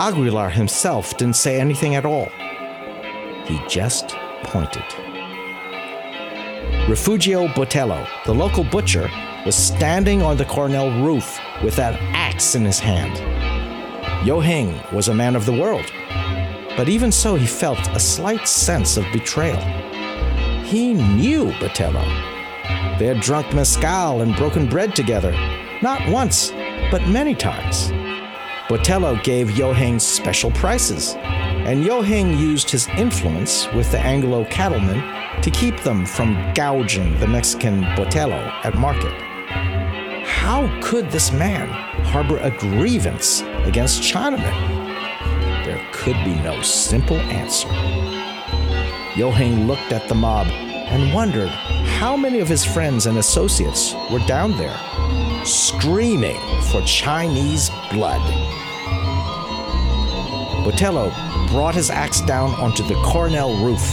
[0.00, 2.28] Aguilar himself didn't say anything at all.
[3.44, 4.08] He just
[4.42, 4.82] pointed.
[6.88, 9.08] Refugio Botello, the local butcher,
[9.46, 13.16] was standing on the Coronel roof with an axe in his hand.
[14.26, 15.86] Yo-Hing was a man of the world,
[16.76, 19.62] but even so, he felt a slight sense of betrayal.
[20.74, 22.04] He knew Botello.
[22.98, 25.30] They had drunk mezcal and broken bread together,
[25.82, 26.50] not once,
[26.90, 27.92] but many times.
[28.66, 35.00] Botello gave Yo-Hing special prices, and Yo-Hing used his influence with the Anglo cattlemen
[35.42, 39.12] to keep them from gouging the Mexican Botello at market.
[40.26, 41.68] How could this man
[42.06, 44.42] harbor a grievance against Chinamen?
[45.64, 47.68] There could be no simple answer.
[49.16, 50.48] Yo-Hing looked at the mob
[50.86, 51.48] and wondered
[51.98, 54.76] how many of his friends and associates were down there,
[55.44, 58.22] screaming for Chinese blood.
[60.64, 61.12] Botello
[61.48, 63.84] brought his axe down onto the Coronel roof.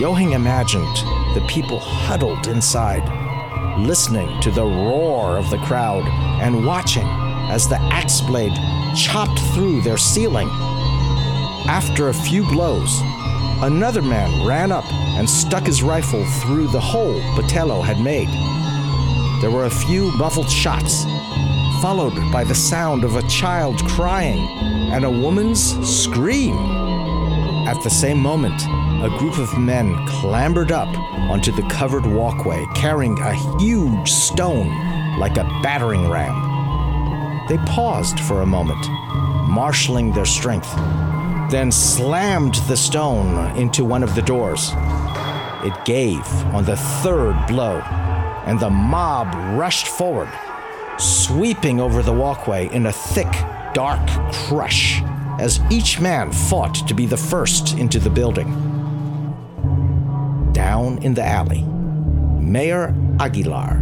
[0.00, 0.96] Yo-Hing imagined
[1.34, 3.02] the people huddled inside,
[3.78, 6.04] listening to the roar of the crowd
[6.42, 7.06] and watching
[7.50, 8.54] as the axe blade
[8.96, 10.48] chopped through their ceiling.
[11.68, 13.00] After a few blows,
[13.62, 14.84] another man ran up
[15.22, 18.26] and stuck his rifle through the hole Botello had made.
[19.40, 21.04] There were a few muffled shots,
[21.80, 24.40] followed by the sound of a child crying
[24.90, 26.56] and a woman's scream.
[27.68, 30.88] At the same moment, a group of men clambered up
[31.30, 34.70] onto the covered walkway carrying a huge stone
[35.20, 37.46] like a battering ram.
[37.48, 38.84] They paused for a moment,
[39.48, 40.74] marshaling their strength,
[41.52, 44.72] then slammed the stone into one of the doors.
[45.64, 47.78] It gave on the third blow,
[48.46, 50.28] and the mob rushed forward,
[50.98, 53.32] sweeping over the walkway in a thick,
[53.72, 54.00] dark
[54.32, 55.00] crush
[55.38, 58.50] as each man fought to be the first into the building.
[60.52, 61.62] Down in the alley,
[62.40, 63.78] Mayor Aguilar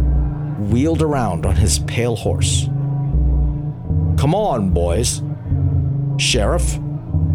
[0.59, 2.65] wheeled around on his pale horse.
[4.17, 5.21] Come on, boys.
[6.17, 6.77] Sheriff,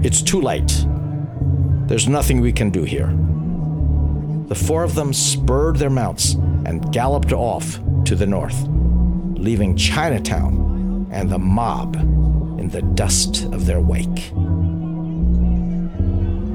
[0.02, 0.86] it's too late.
[1.88, 3.08] There's nothing we can do here.
[4.46, 6.34] The four of them spurred their mounts
[6.64, 8.56] and galloped off to the north,
[9.36, 14.30] leaving Chinatown and the mob in the dust of their wake.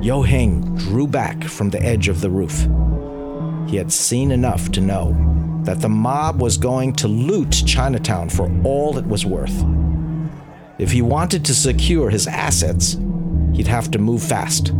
[0.01, 2.65] Yo-Hing drew back from the edge of the roof.
[3.69, 5.15] He had seen enough to know
[5.63, 9.63] that the mob was going to loot Chinatown for all it was worth.
[10.79, 12.97] If he wanted to secure his assets,
[13.53, 14.71] he'd have to move fast.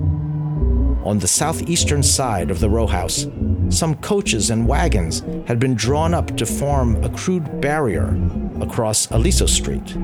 [1.04, 3.26] On the southeastern side of the row house,
[3.70, 8.16] some coaches and wagons had been drawn up to form a crude barrier
[8.62, 9.98] across Aliso Street.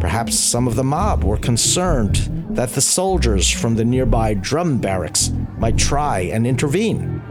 [0.00, 5.30] Perhaps some of the mob were concerned that the soldiers from the nearby drum barracks
[5.58, 7.22] might try and intervene.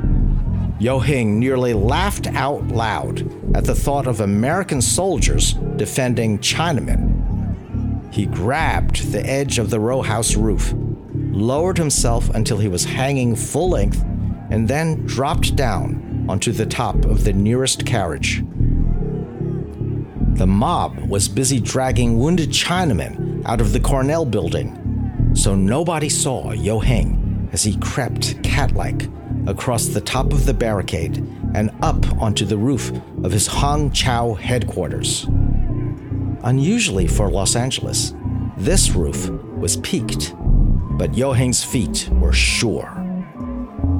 [0.80, 3.22] Yo-Hing nearly laughed out loud
[3.56, 8.14] at the thought of American soldiers defending Chinamen.
[8.14, 10.74] He grabbed the edge of the row house roof,
[11.34, 14.04] lowered himself until he was hanging full length,
[14.50, 18.44] and then dropped down onto the top of the nearest carriage.
[20.36, 26.52] The mob was busy dragging wounded Chinamen out of the Coronel building, so nobody saw
[26.52, 29.10] Yo-Hing as he crept cat like
[29.48, 31.18] across the top of the barricade
[31.54, 32.92] and up onto the roof
[33.24, 35.26] of his Hong Chow headquarters.
[36.44, 38.14] Unusually for Los Angeles,
[38.58, 40.36] this roof was peaked,
[40.98, 43.00] but Yo-Hing's feet were sure.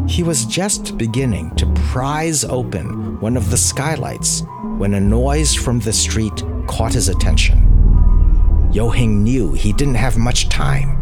[0.08, 4.44] He was just beginning to prise open one of the skylights
[4.78, 8.70] when a noise from the street caught his attention.
[8.72, 11.00] Yo-Hing knew he didn't have much time.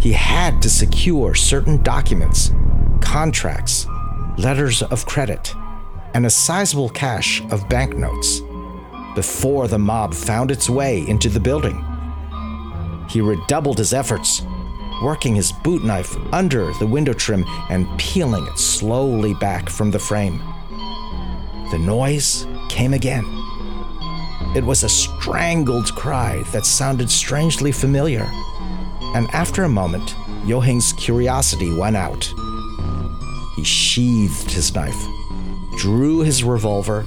[0.00, 2.52] He had to secure certain documents,
[3.00, 3.86] contracts,
[4.38, 5.54] letters of credit,
[6.14, 8.40] and a sizable cache of banknotes
[9.14, 11.84] before the mob found its way into the building.
[13.08, 14.42] He redoubled his efforts,
[15.02, 19.98] working his boot knife under the window trim and peeling it slowly back from the
[19.98, 20.42] frame.
[21.70, 23.24] The noise came again.
[24.56, 28.28] It was a strangled cry that sounded strangely familiar.
[29.14, 32.32] And after a moment, Yohing's curiosity went out.
[33.56, 35.00] He sheathed his knife,
[35.76, 37.06] drew his revolver,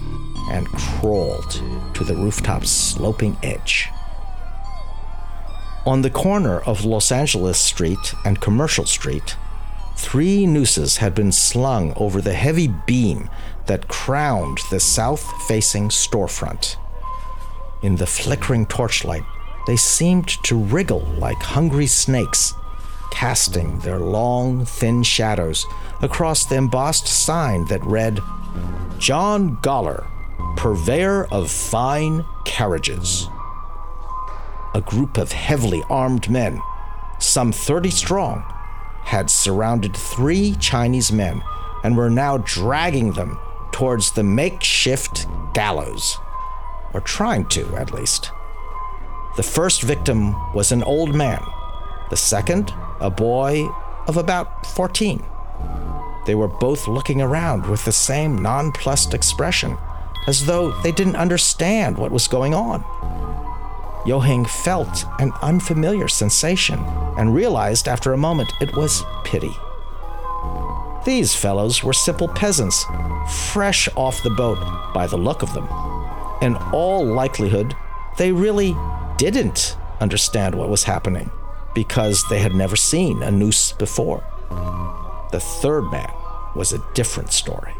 [0.49, 1.61] and crawled
[1.93, 3.89] to the rooftop's sloping edge.
[5.85, 9.35] On the corner of Los Angeles Street and Commercial Street,
[9.97, 13.29] three nooses had been slung over the heavy beam
[13.65, 16.77] that crowned the south facing storefront.
[17.81, 19.23] In the flickering torchlight,
[19.67, 22.53] they seemed to wriggle like hungry snakes,
[23.11, 25.65] casting their long, thin shadows
[26.01, 28.21] across the embossed sign that read,
[28.99, 30.07] John Goller,
[30.55, 33.27] purveyor of fine carriages.
[34.75, 36.59] A group of heavily armed men,
[37.19, 38.43] some 30 strong,
[39.03, 41.43] had surrounded three Chinese men
[41.83, 43.37] and were now dragging them
[43.71, 46.17] towards the makeshift gallows,
[46.93, 48.31] or trying to, at least.
[49.35, 51.43] The first victim was an old man,
[52.09, 53.67] the second, a boy
[54.07, 55.23] of about 14.
[56.25, 59.77] They were both looking around with the same nonplussed expression,
[60.27, 62.83] as though they didn't understand what was going on.
[64.05, 66.79] Yohing felt an unfamiliar sensation
[67.17, 69.55] and realized after a moment it was pity.
[71.05, 72.85] These fellows were simple peasants,
[73.51, 74.59] fresh off the boat
[74.93, 75.67] by the look of them.
[76.41, 77.75] In all likelihood,
[78.17, 78.75] they really
[79.17, 81.31] didn't understand what was happening
[81.73, 84.23] because they had never seen a noose before.
[85.31, 86.11] The third man
[86.55, 87.73] was a different story.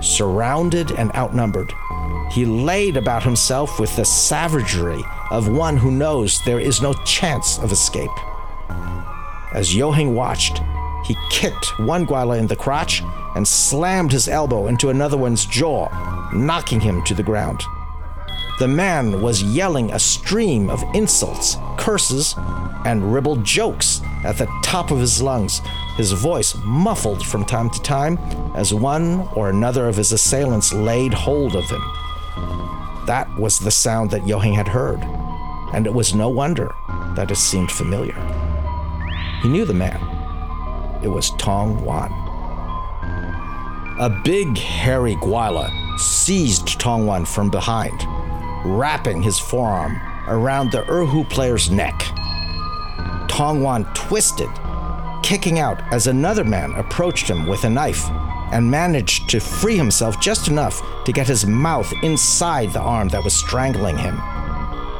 [0.00, 1.72] Surrounded and outnumbered,
[2.30, 7.58] he laid about himself with the savagery of one who knows there is no chance
[7.58, 8.10] of escape.
[9.52, 10.60] As Yohing watched,
[11.04, 13.02] he kicked one Gweila in the crotch
[13.34, 15.88] and slammed his elbow into another one's jaw,
[16.34, 17.62] knocking him to the ground.
[18.58, 22.34] The man was yelling a stream of insults, curses,
[22.84, 25.60] and ribald jokes at the top of his lungs,
[25.96, 28.18] his voice muffled from time to time
[28.54, 31.82] as one or another of his assailants laid hold of him.
[33.06, 35.00] That was the sound that Yohing had heard,
[35.72, 36.74] and it was no wonder
[37.14, 38.14] that it seemed familiar.
[39.42, 39.98] He knew the man.
[41.02, 42.12] It was Tong Wan.
[43.98, 48.04] A big, hairy Gweila seized Tong Wan from behind,
[48.64, 51.98] wrapping his forearm around the Erhu player's neck.
[53.28, 54.50] Tong Wan twisted,
[55.22, 58.08] kicking out as another man approached him with a knife
[58.52, 63.22] and managed to free himself just enough to get his mouth inside the arm that
[63.22, 64.20] was strangling him.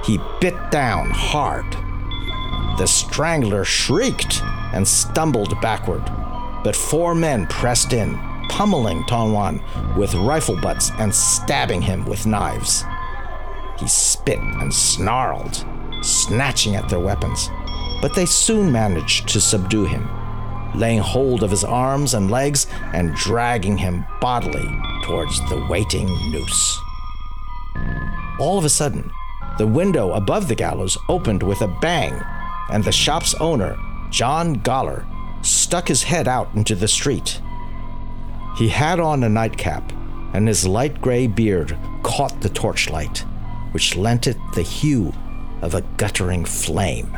[0.05, 1.66] He bit down hard.
[2.78, 4.42] The strangler shrieked
[4.72, 6.05] and stumbled backward,
[6.62, 8.18] but four men pressed in,
[8.49, 9.62] pummeling Wan
[9.96, 12.84] with rifle butts and stabbing him with knives.
[13.78, 15.64] He spit and snarled,
[16.03, 17.51] snatching at their weapons
[18.01, 20.09] but they soon managed to subdue him,
[20.75, 24.69] laying hold of his arms and legs and dragging him bodily
[25.03, 26.81] towards the waiting noose.
[28.39, 29.11] All of a sudden,
[29.59, 32.23] the window above the gallows opened with a bang,
[32.71, 33.77] and the shop's owner,
[34.11, 35.05] John Goller,
[35.45, 37.41] stuck his head out into the street.
[38.57, 39.93] He had on a nightcap,
[40.33, 43.25] and his light gray beard caught the torchlight,
[43.73, 45.12] which lent it the hue
[45.62, 47.16] of a guttering flame.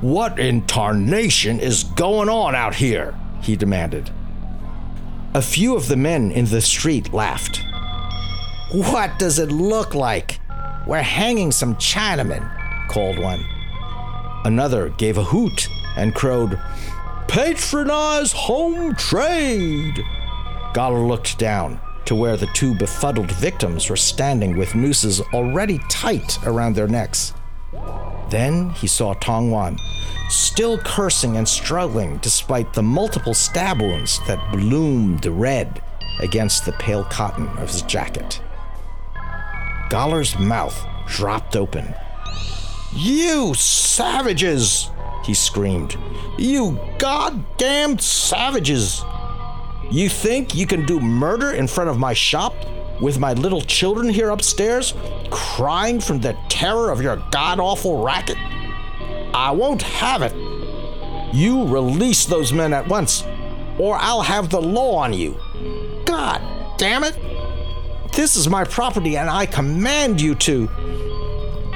[0.00, 3.14] What in tarnation is going on out here?
[3.42, 4.10] he demanded.
[5.34, 7.62] A few of the men in the street laughed.
[8.72, 10.40] What does it look like?
[10.86, 13.44] We're hanging some Chinamen, called one.
[14.44, 16.58] Another gave a hoot and crowed,
[17.28, 20.02] Patronize home trade!
[20.72, 26.38] Goller looked down to where the two befuddled victims were standing with nooses already tight
[26.46, 27.34] around their necks.
[28.30, 29.78] Then he saw Tong Wan,
[30.28, 35.82] still cursing and struggling despite the multiple stab wounds that bloomed red
[36.20, 38.40] against the pale cotton of his jacket.
[39.90, 41.94] Goller's mouth dropped open.
[42.94, 44.90] You savages!
[45.24, 45.96] he screamed.
[46.38, 49.02] You goddamn savages!
[49.90, 52.54] You think you can do murder in front of my shop
[53.00, 54.94] with my little children here upstairs,
[55.30, 58.36] crying from the terror of your god awful racket?
[59.32, 60.34] I won't have it.
[61.34, 63.24] You release those men at once,
[63.78, 65.38] or I'll have the law on you.
[66.04, 66.42] God
[66.78, 67.16] damn it!
[68.12, 70.68] This is my property and I command you to.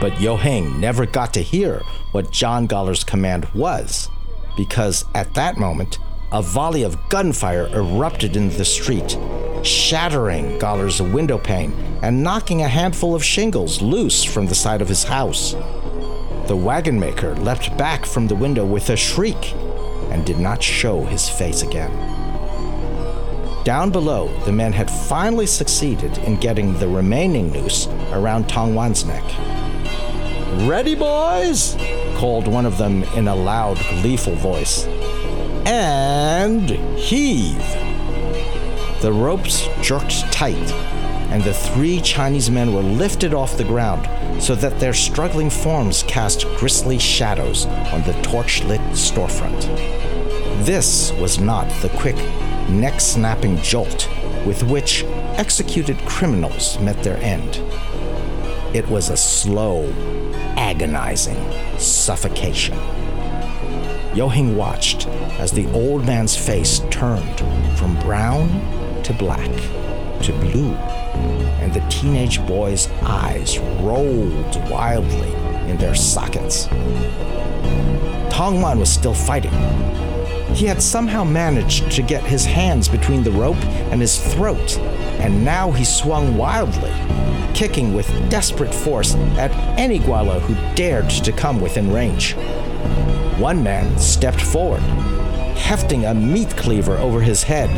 [0.00, 4.10] But Yo Hing never got to hear what John Goller's command was,
[4.56, 5.98] because at that moment,
[6.32, 9.16] a volley of gunfire erupted in the street,
[9.64, 14.88] shattering Goller's window pane and knocking a handful of shingles loose from the side of
[14.88, 15.54] his house.
[16.46, 19.54] The wagon maker leapt back from the window with a shriek
[20.10, 21.90] and did not show his face again.
[23.64, 29.06] Down below, the men had finally succeeded in getting the remaining noose around Tong Wan's
[29.06, 29.24] neck.
[30.68, 31.76] Ready, boys?
[32.16, 34.86] called one of them in a loud, gleeful voice.
[35.66, 37.93] And heave!
[39.05, 40.72] The ropes jerked tight,
[41.30, 44.09] and the three Chinese men were lifted off the ground
[44.42, 49.61] so that their struggling forms cast grisly shadows on the torch lit storefront.
[50.64, 52.16] This was not the quick,
[52.70, 54.09] neck snapping jolt
[54.46, 55.05] with which
[55.36, 57.61] executed criminals met their end.
[58.74, 59.92] It was a slow,
[60.57, 61.36] agonizing
[61.78, 62.78] suffocation.
[64.14, 65.07] Yo-Hing watched
[65.38, 67.40] as the old man's face turned
[67.76, 69.50] from brown to black
[70.22, 70.72] to blue,
[71.61, 75.32] and the teenage boy's eyes rolled wildly
[75.68, 76.66] in their sockets.
[78.34, 79.52] Tong Wan was still fighting.
[80.55, 84.78] He had somehow managed to get his hands between the rope and his throat,
[85.20, 86.92] and now he swung wildly,
[87.55, 92.34] kicking with desperate force at any Gweilo who dared to come within range.
[93.38, 94.82] One man stepped forward,
[95.57, 97.68] hefting a meat cleaver over his head,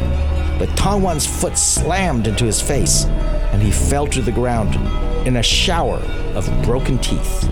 [0.58, 3.04] but Tong Wan's foot slammed into his face,
[3.52, 4.74] and he fell to the ground
[5.26, 5.98] in a shower
[6.34, 7.44] of broken teeth.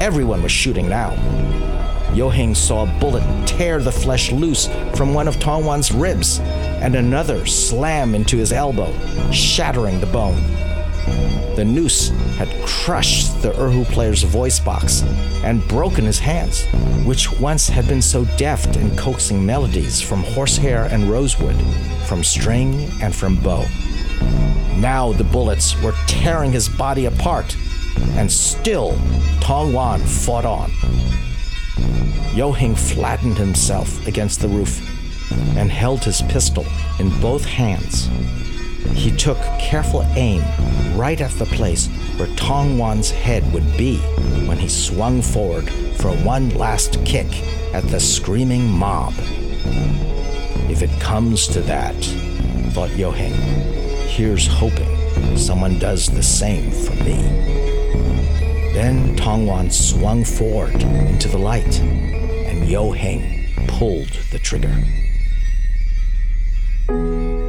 [0.00, 1.12] Everyone was shooting now.
[2.14, 6.94] Yo-Hing saw a bullet tear the flesh loose from one of Tong Wan's ribs, and
[6.94, 8.92] another slam into his elbow,
[9.30, 10.42] shattering the bone.
[11.56, 12.10] The noose
[12.44, 15.02] had crushed the Erhu player's voice box
[15.44, 16.64] and broken his hands,
[17.06, 21.54] which once had been so deft in coaxing melodies from horsehair and rosewood,
[22.08, 23.64] from string and from bow.
[24.76, 27.56] Now the bullets were tearing his body apart,
[28.16, 28.98] and still
[29.40, 30.72] Tong Wan fought on.
[32.34, 34.80] Yo-Hing flattened himself against the roof
[35.56, 36.66] and held his pistol
[36.98, 38.08] in both hands.
[38.94, 40.42] He took careful aim
[40.96, 43.98] right at the place where Tong Wan's head would be
[44.46, 47.28] when he swung forward for one last kick
[47.72, 49.14] at the screaming mob.
[50.68, 51.94] If it comes to that,
[52.72, 53.34] thought Yo-Hing,
[54.08, 54.88] here's hoping
[55.36, 57.16] someone does the same for me.
[58.74, 64.74] Then Tong Wan swung forward into the light, and Yo-Hing pulled the trigger.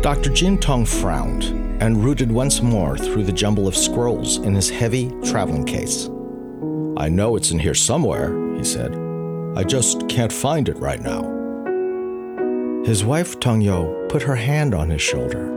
[0.03, 0.31] Dr.
[0.31, 1.45] Jin Tong frowned
[1.81, 6.09] and rooted once more through the jumble of scrolls in his heavy traveling case.
[6.97, 8.93] I know it's in here somewhere, he said.
[9.55, 11.23] I just can't find it right now.
[12.83, 15.47] His wife Tong Yo put her hand on his shoulder.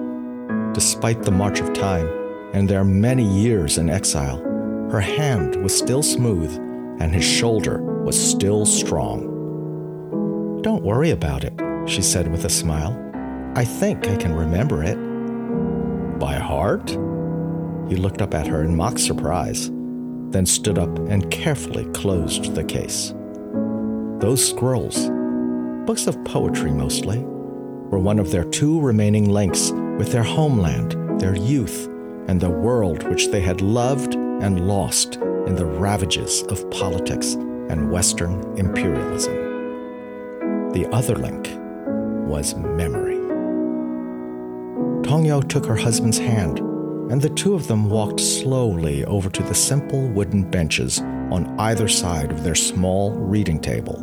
[0.75, 2.09] Despite the march of time
[2.55, 4.39] and their many years in exile,
[4.93, 6.55] her hand was still smooth
[7.01, 10.63] and his shoulder was still strong.
[10.63, 13.06] Don't worry about it, she said with a smile.
[13.57, 14.99] I think I can remember it.
[16.19, 16.91] By heart?
[17.89, 19.71] He looked up at her in mock surprise,
[20.29, 23.15] then stood up and carefully closed the case.
[24.21, 25.09] Those scrolls,
[25.87, 31.35] books of poetry mostly, were one of their two remaining links with their homeland, their
[31.35, 31.87] youth,
[32.29, 37.33] and the world which they had loved and lost in the ravages of politics
[37.71, 39.35] and Western imperialism.
[40.73, 41.49] The other link
[42.29, 43.06] was memory.
[45.17, 46.59] Tongyo took her husband's hand,
[47.11, 51.01] and the two of them walked slowly over to the simple wooden benches
[51.31, 53.97] on either side of their small reading table.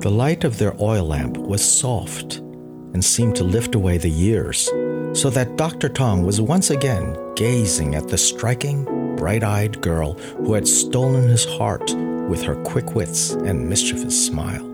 [0.00, 4.64] The light of their oil lamp was soft and seemed to lift away the years,
[5.12, 5.90] so that Dr.
[5.90, 11.44] Tong was once again gazing at the striking, bright eyed girl who had stolen his
[11.44, 11.94] heart
[12.30, 14.64] with her quick wits and mischievous smile.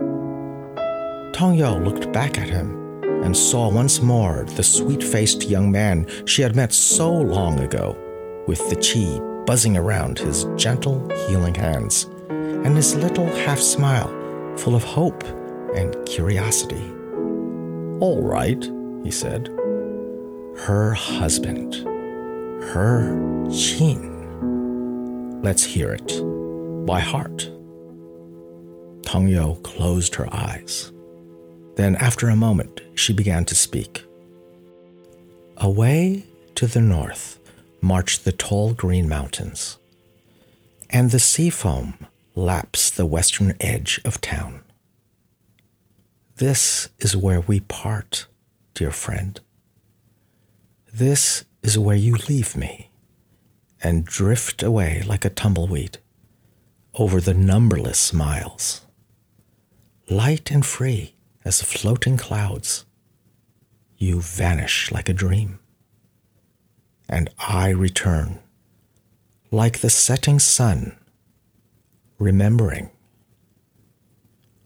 [1.32, 2.84] Tong Yao looked back at him
[3.25, 7.97] and saw once more the sweet faced young man she had met so long ago,
[8.47, 14.09] with the chi buzzing around his gentle, healing hands, and his little half smile
[14.57, 15.25] full of hope
[15.75, 16.91] and curiosity.
[18.01, 18.62] All right,
[19.03, 19.49] he said.
[20.57, 21.75] Her husband.
[22.72, 23.14] Her
[23.49, 24.12] Qin.
[25.43, 26.87] Let's hear it.
[26.87, 27.51] By heart.
[29.03, 30.93] Tong Yo closed her eyes.
[31.77, 34.05] Then, after a moment, she began to speak.
[35.57, 37.39] Away to the north
[37.81, 39.79] march the tall green mountains,
[40.89, 41.95] and the sea foam
[42.35, 44.62] laps the western edge of town.
[46.37, 48.27] This is where we part,
[48.72, 49.39] dear friend.
[50.93, 52.91] This is where you leave me
[53.83, 55.99] and drift away like a tumbleweed
[56.95, 58.81] over the numberless miles.
[60.09, 61.14] Light and free
[61.45, 62.84] as floating clouds,
[63.97, 65.59] you vanish like a dream.
[67.09, 68.40] And I return
[69.51, 70.97] like the setting sun,
[72.18, 72.90] remembering.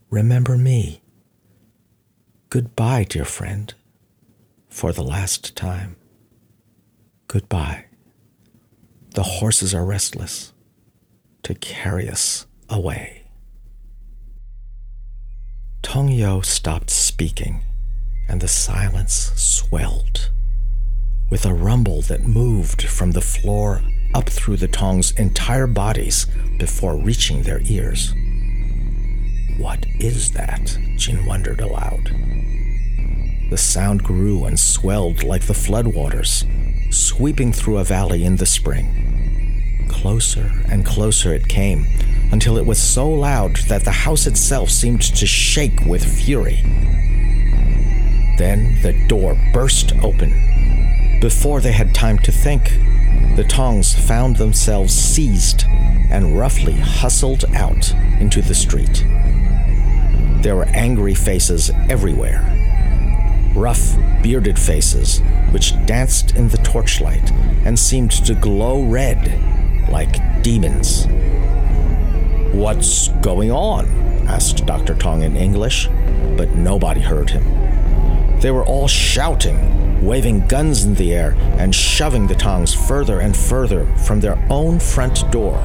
[0.09, 1.03] Remember me.
[2.49, 3.75] Goodbye, dear friend,
[4.69, 5.97] for the last time.
[7.27, 7.85] Goodbye.
[9.15, 10.53] The horses are restless
[11.43, 13.18] to carry us away.
[15.91, 17.63] Tong Yo stopped speaking,
[18.29, 20.29] and the silence swelled.
[21.31, 23.81] With a rumble that moved from the floor
[24.15, 26.27] up through the Tong's entire bodies
[26.59, 28.13] before reaching their ears.
[29.57, 30.77] What is that?
[30.97, 32.11] Jin wondered aloud.
[33.49, 36.45] The sound grew and swelled like the floodwaters,
[36.93, 39.87] sweeping through a valley in the spring.
[39.89, 41.87] Closer and closer it came,
[42.31, 46.63] until it was so loud that the house itself seemed to shake with fury.
[48.39, 50.31] Then the door burst open.
[51.21, 52.79] Before they had time to think,
[53.37, 55.65] the Tongs found themselves seized
[56.11, 59.05] and roughly hustled out into the street.
[60.43, 62.59] There were angry faces everywhere
[63.59, 65.21] rough, bearded faces
[65.51, 67.33] which danced in the torchlight
[67.65, 71.07] and seemed to glow red like demons.
[72.53, 73.87] What's going on?
[74.27, 74.95] asked Dr.
[74.95, 75.89] Tong in English,
[76.37, 77.45] but nobody heard him.
[78.41, 83.37] They were all shouting, waving guns in the air, and shoving the Tongs further and
[83.37, 85.59] further from their own front door.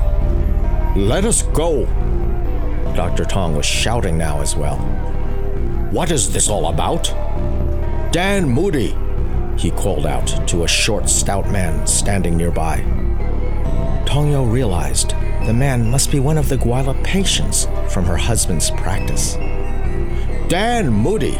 [0.96, 1.86] Let us go!
[2.96, 3.26] Dr.
[3.26, 4.78] Tong was shouting now as well.
[5.92, 7.06] What is this all about?
[8.12, 8.96] Dan Moody,
[9.58, 12.80] he called out to a short, stout man standing nearby.
[14.06, 15.14] Tongyo realized
[15.46, 19.36] the man must be one of the Gweila patients from her husband's practice.
[20.48, 21.36] Dan Moody,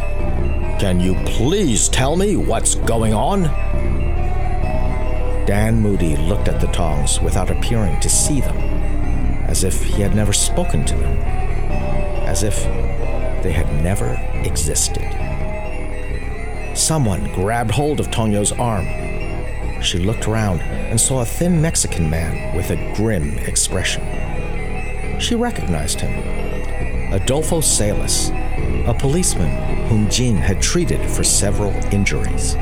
[0.80, 3.44] can you please tell me what's going on?
[5.46, 8.58] Dan Moody looked at the Tongs without appearing to see them,
[9.48, 11.18] as if he had never spoken to them,
[12.28, 12.64] as if
[13.44, 15.04] they had never existed.
[16.76, 18.86] Someone grabbed hold of Tongyo's arm.
[19.84, 24.02] She looked around and saw a thin Mexican man with a grim expression.
[25.20, 28.30] She recognized him Adolfo Salas,
[28.88, 32.54] a policeman whom Jin had treated for several injuries.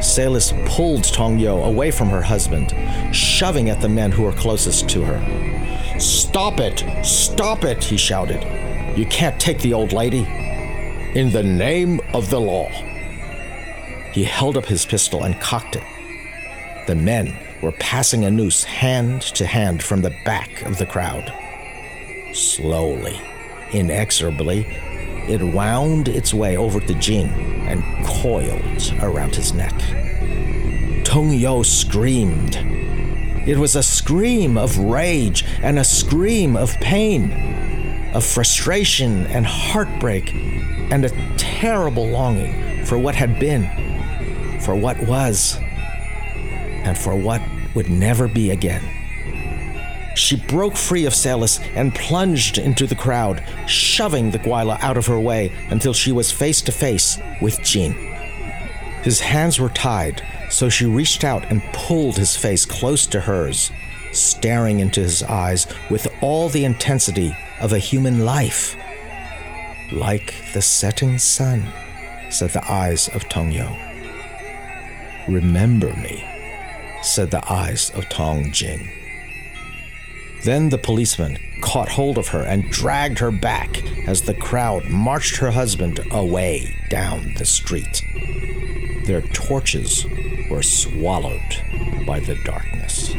[0.00, 2.74] Salas pulled Tong Tongyo away from her husband,
[3.14, 5.98] shoving at the men who were closest to her.
[5.98, 6.84] Stop it!
[7.04, 7.82] Stop it!
[7.82, 8.42] he shouted.
[8.96, 10.26] You can't take the old lady.
[11.14, 12.68] In the name of the law.
[14.12, 15.82] He held up his pistol and cocked it.
[16.86, 21.32] The men were passing a noose hand to hand from the back of the crowd.
[22.32, 23.20] Slowly,
[23.72, 24.66] inexorably,
[25.28, 27.28] it wound its way over to Jin
[27.66, 29.74] and coiled around his neck.
[31.04, 32.56] Tong Yo screamed.
[33.48, 37.32] It was a scream of rage and a scream of pain,
[38.14, 40.32] of frustration and heartbreak,
[40.92, 43.68] and a terrible longing for what had been
[44.60, 45.58] for what was
[46.86, 47.42] and for what
[47.74, 48.82] would never be again.
[50.16, 55.06] She broke free of Salas and plunged into the crowd, shoving the Gweila out of
[55.06, 57.92] her way until she was face to face with Jin.
[59.02, 63.70] His hands were tied, so she reached out and pulled his face close to hers,
[64.12, 68.74] staring into his eyes with all the intensity of a human life.
[69.92, 71.66] Like the setting sun,
[72.30, 73.68] said the eyes of Tongyo.
[75.28, 76.24] Remember me,
[77.06, 78.88] said the eyes of Tong Jin.
[80.44, 85.36] Then the policeman caught hold of her and dragged her back as the crowd marched
[85.36, 88.02] her husband away down the street.
[89.06, 90.06] Their torches
[90.50, 91.40] were swallowed
[92.06, 93.12] by the darkness.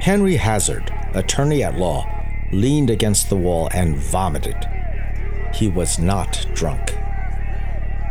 [0.00, 2.06] Henry Hazard, attorney at law,
[2.52, 4.56] leaned against the wall and vomited.
[5.54, 6.93] He was not drunk.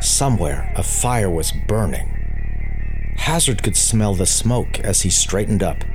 [0.04, 3.16] Somewhere, a fire was burning.
[3.20, 5.86] Hazard could smell the smoke as he straightened up,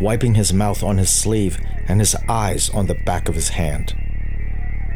[0.00, 1.58] wiping his mouth on his sleeve
[1.88, 3.92] and his eyes on the back of his hand.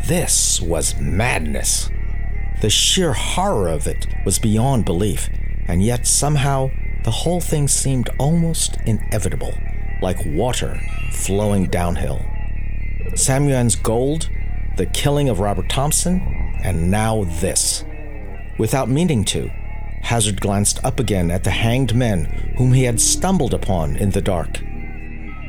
[0.07, 1.91] This was madness.
[2.61, 5.29] The sheer horror of it was beyond belief,
[5.67, 6.71] and yet somehow
[7.03, 9.53] the whole thing seemed almost inevitable,
[10.01, 10.81] like water
[11.13, 12.25] flowing downhill.
[13.17, 14.31] Sam Yuen's gold,
[14.77, 16.21] the killing of Robert Thompson,
[16.63, 17.85] and now this.
[18.61, 19.49] Without meaning to,
[20.03, 22.27] Hazard glanced up again at the hanged men
[22.59, 24.61] whom he had stumbled upon in the dark.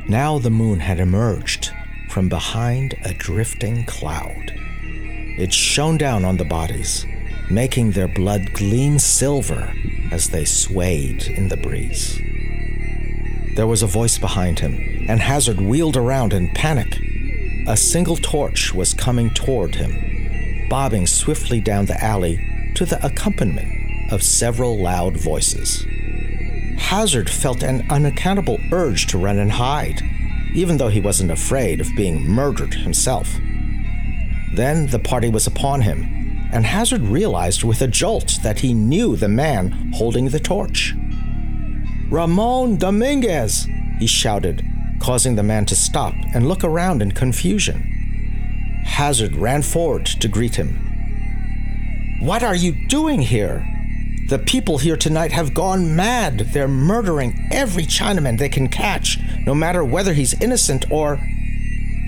[0.07, 1.71] Now the moon had emerged
[2.09, 4.53] from behind a drifting cloud.
[5.37, 7.05] It shone down on the bodies,
[7.49, 9.73] making their blood gleam silver
[10.09, 12.17] as they swayed in the breeze.
[13.57, 16.97] There was a voice behind him, and Hazard wheeled around in panic.
[17.67, 24.11] A single torch was coming toward him, bobbing swiftly down the alley to the accompaniment
[24.11, 25.85] of several loud voices.
[26.77, 30.01] Hazard felt an unaccountable urge to run and hide,
[30.53, 33.37] even though he wasn't afraid of being murdered himself.
[34.53, 39.15] Then the party was upon him, and Hazard realized with a jolt that he knew
[39.15, 40.93] the man holding the torch.
[42.09, 43.67] Ramon Dominguez!
[43.99, 44.65] he shouted,
[44.99, 47.81] causing the man to stop and look around in confusion.
[48.83, 50.90] Hazard ran forward to greet him.
[52.21, 53.65] What are you doing here?
[54.27, 56.37] The people here tonight have gone mad.
[56.53, 59.17] They're murdering every Chinaman they can catch,
[59.47, 61.15] no matter whether he's innocent or.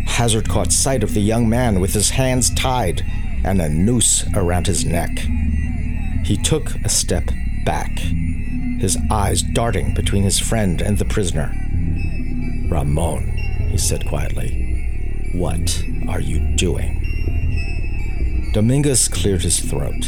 [0.05, 3.01] Hazard caught sight of the young man with his hands tied
[3.43, 5.09] and a noose around his neck.
[6.23, 7.31] He took a step
[7.65, 11.51] back, his eyes darting between his friend and the prisoner.
[12.69, 13.31] Ramon,
[13.71, 17.02] he said quietly, what are you doing?
[18.53, 20.05] Dominguez cleared his throat.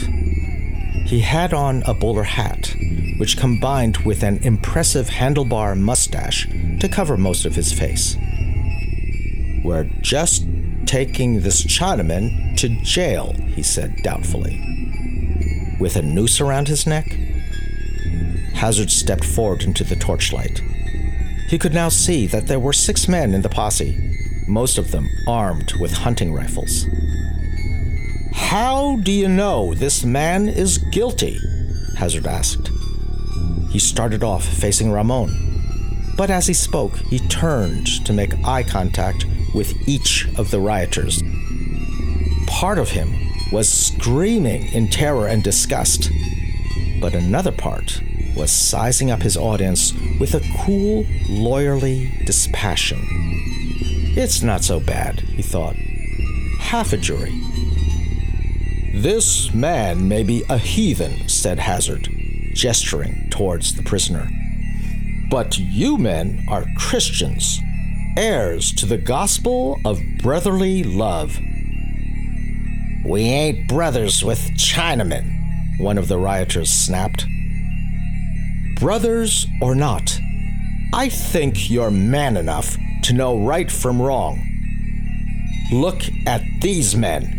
[1.06, 2.76] He had on a bowler hat,
[3.18, 6.48] which combined with an impressive handlebar mustache
[6.80, 8.16] to cover most of his face.
[9.64, 10.46] We're just
[10.86, 14.62] taking this Chinaman to jail, he said doubtfully.
[15.80, 17.18] With a noose around his neck?
[18.54, 20.62] Hazard stepped forward into the torchlight.
[21.48, 23.98] He could now see that there were six men in the posse,
[24.48, 26.86] most of them armed with hunting rifles.
[28.36, 31.40] How do you know this man is guilty?
[31.98, 32.70] Hazard asked.
[33.72, 39.26] He started off facing Ramon, but as he spoke, he turned to make eye contact
[39.56, 41.24] with each of the rioters.
[42.46, 43.10] Part of him
[43.52, 46.10] was screaming in terror and disgust,
[47.02, 48.02] but another part
[48.36, 53.00] was sizing up his audience with a cool, lawyerly dispassion.
[54.18, 55.76] It's not so bad, he thought.
[56.60, 57.34] Half a jury.
[58.96, 62.08] This man may be a heathen, said Hazard,
[62.54, 64.30] gesturing towards the prisoner.
[65.30, 67.60] But you men are Christians,
[68.16, 71.38] heirs to the gospel of brotherly love.
[73.04, 77.26] We ain't brothers with Chinamen, one of the rioters snapped.
[78.80, 80.18] Brothers or not,
[80.94, 84.42] I think you're man enough to know right from wrong.
[85.70, 87.35] Look at these men.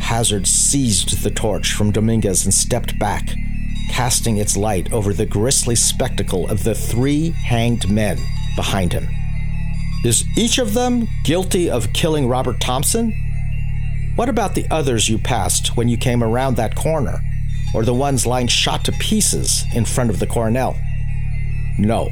[0.00, 3.30] Hazard seized the torch from Dominguez and stepped back,
[3.90, 8.18] casting its light over the grisly spectacle of the three hanged men
[8.56, 9.08] behind him.
[10.04, 13.12] Is each of them guilty of killing Robert Thompson?
[14.16, 17.20] What about the others you passed when you came around that corner?
[17.74, 20.76] Or the ones lying shot to pieces in front of the Coronel?
[21.78, 22.10] No.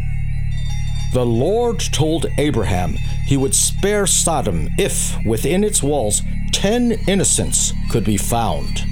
[1.13, 6.23] The Lord told Abraham he would spare Sodom if, within its walls,
[6.59, 8.83] ten innocents could be found.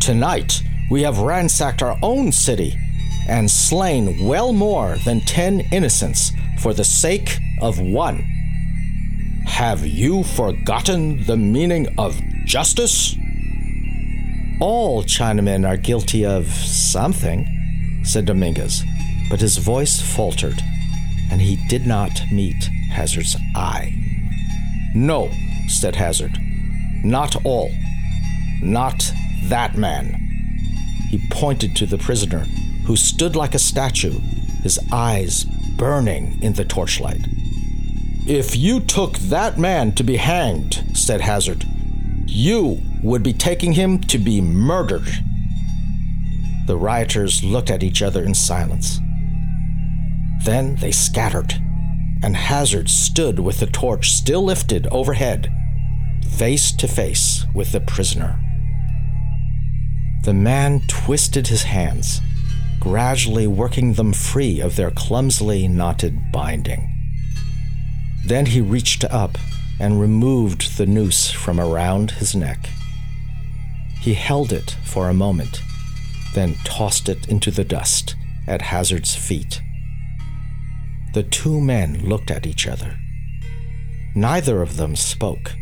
[0.00, 2.78] Tonight, we have ransacked our own city
[3.28, 8.18] and slain well more than ten innocents for the sake of one.
[9.44, 13.16] Have you forgotten the meaning of justice?
[14.60, 17.44] All Chinamen are guilty of something,
[18.04, 18.84] said Dominguez,
[19.28, 20.62] but his voice faltered,
[21.32, 23.92] and he did not meet Hazard's eye.
[24.94, 25.28] No,
[25.66, 26.38] said Hazard,
[27.04, 27.70] not all.
[28.62, 29.12] Not
[29.44, 30.14] that man.
[31.08, 32.44] He pointed to the prisoner,
[32.86, 34.18] who stood like a statue,
[34.62, 35.44] his eyes
[35.76, 37.26] burning in the torchlight.
[38.26, 41.66] If you took that man to be hanged, said Hazard,
[42.26, 45.08] you would be taking him to be murdered.
[46.66, 49.00] The rioters looked at each other in silence.
[50.44, 51.54] Then they scattered,
[52.22, 55.52] and Hazard stood with the torch still lifted overhead,
[56.32, 58.38] face to face with the prisoner.
[60.24, 62.20] The man twisted his hands,
[62.80, 66.88] gradually working them free of their clumsily knotted binding.
[68.24, 69.36] Then he reached up
[69.80, 72.68] and removed the noose from around his neck.
[74.00, 75.60] He held it for a moment,
[76.34, 78.14] then tossed it into the dust
[78.46, 79.60] at Hazard's feet.
[81.14, 82.98] The two men looked at each other.
[84.14, 85.52] Neither of them spoke,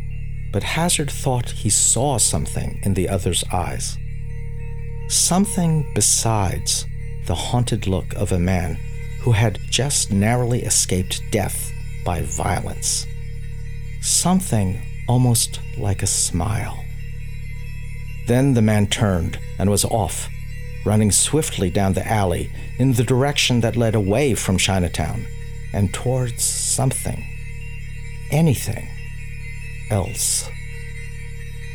[0.52, 3.96] but Hazard thought he saw something in the other's eyes.
[5.08, 6.86] Something besides
[7.26, 8.78] the haunted look of a man
[9.20, 11.72] who had just narrowly escaped death
[12.04, 13.06] by violence.
[14.00, 16.84] Something almost like a smile.
[18.26, 20.28] Then the man turned and was off,
[20.84, 25.26] running swiftly down the alley in the direction that led away from Chinatown
[25.72, 27.24] and towards something,
[28.30, 28.88] anything
[29.90, 30.48] else.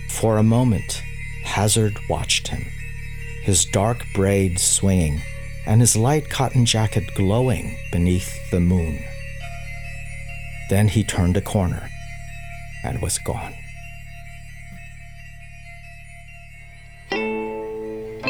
[0.09, 1.03] For a moment,
[1.43, 2.65] Hazard watched him,
[3.43, 5.21] his dark braid swinging
[5.67, 9.03] and his light cotton jacket glowing beneath the moon.
[10.69, 11.89] Then he turned a corner
[12.83, 13.53] and was gone.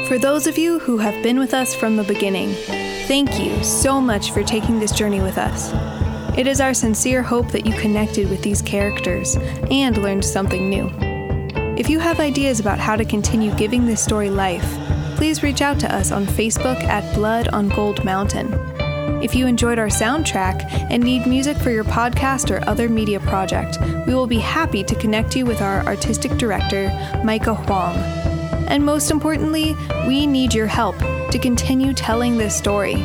[0.07, 2.53] For those of you who have been with us from the beginning,
[3.07, 5.71] thank you so much for taking this journey with us.
[6.37, 9.37] It is our sincere hope that you connected with these characters
[9.71, 10.91] and learned something new.
[11.77, 14.65] If you have ideas about how to continue giving this story life,
[15.15, 18.53] please reach out to us on Facebook at Blood on Gold Mountain.
[19.23, 23.77] If you enjoyed our soundtrack and need music for your podcast or other media project,
[24.05, 26.89] we will be happy to connect you with our artistic director,
[27.23, 27.95] Micah Huang.
[28.67, 29.73] And most importantly,
[30.05, 30.97] we need your help
[31.31, 32.95] to continue telling this story.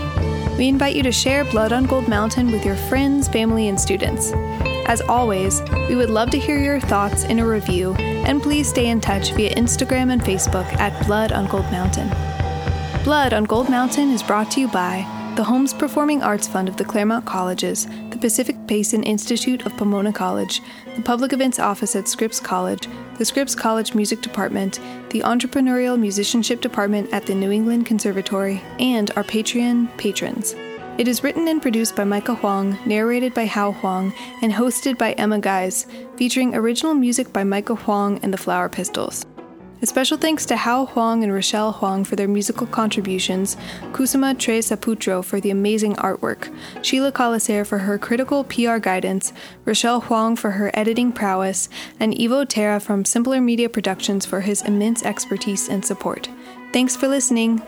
[0.61, 4.32] We invite you to share Blood on Gold Mountain with your friends, family, and students.
[4.84, 8.88] As always, we would love to hear your thoughts in a review, and please stay
[8.88, 12.11] in touch via Instagram and Facebook at Blood on Gold Mountain.
[13.04, 16.76] Blood on Gold Mountain is brought to you by the Holmes Performing Arts Fund of
[16.76, 20.61] the Claremont Colleges, the Pacific Basin Institute of Pomona College,
[20.94, 22.86] the Public Events Office at Scripps College,
[23.20, 29.10] the Scripps College Music Department, the Entrepreneurial Musicianship Department at the New England Conservatory, and
[29.14, 30.54] our Patreon patrons.
[30.96, 35.12] It is written and produced by Micah Huang, narrated by Hao Huang, and hosted by
[35.12, 39.26] Emma Guys, featuring original music by Micah Huang and the Flower Pistols.
[39.83, 43.57] A special thanks to Hao Huang and Rochelle Huang for their musical contributions,
[43.93, 46.55] Kusuma Tre Saputro for the amazing artwork,
[46.85, 49.33] Sheila Colaser for her critical PR guidance,
[49.64, 54.61] Rochelle Huang for her editing prowess, and Ivo Terra from Simpler Media Productions for his
[54.61, 56.28] immense expertise and support.
[56.74, 57.62] Thanks for listening.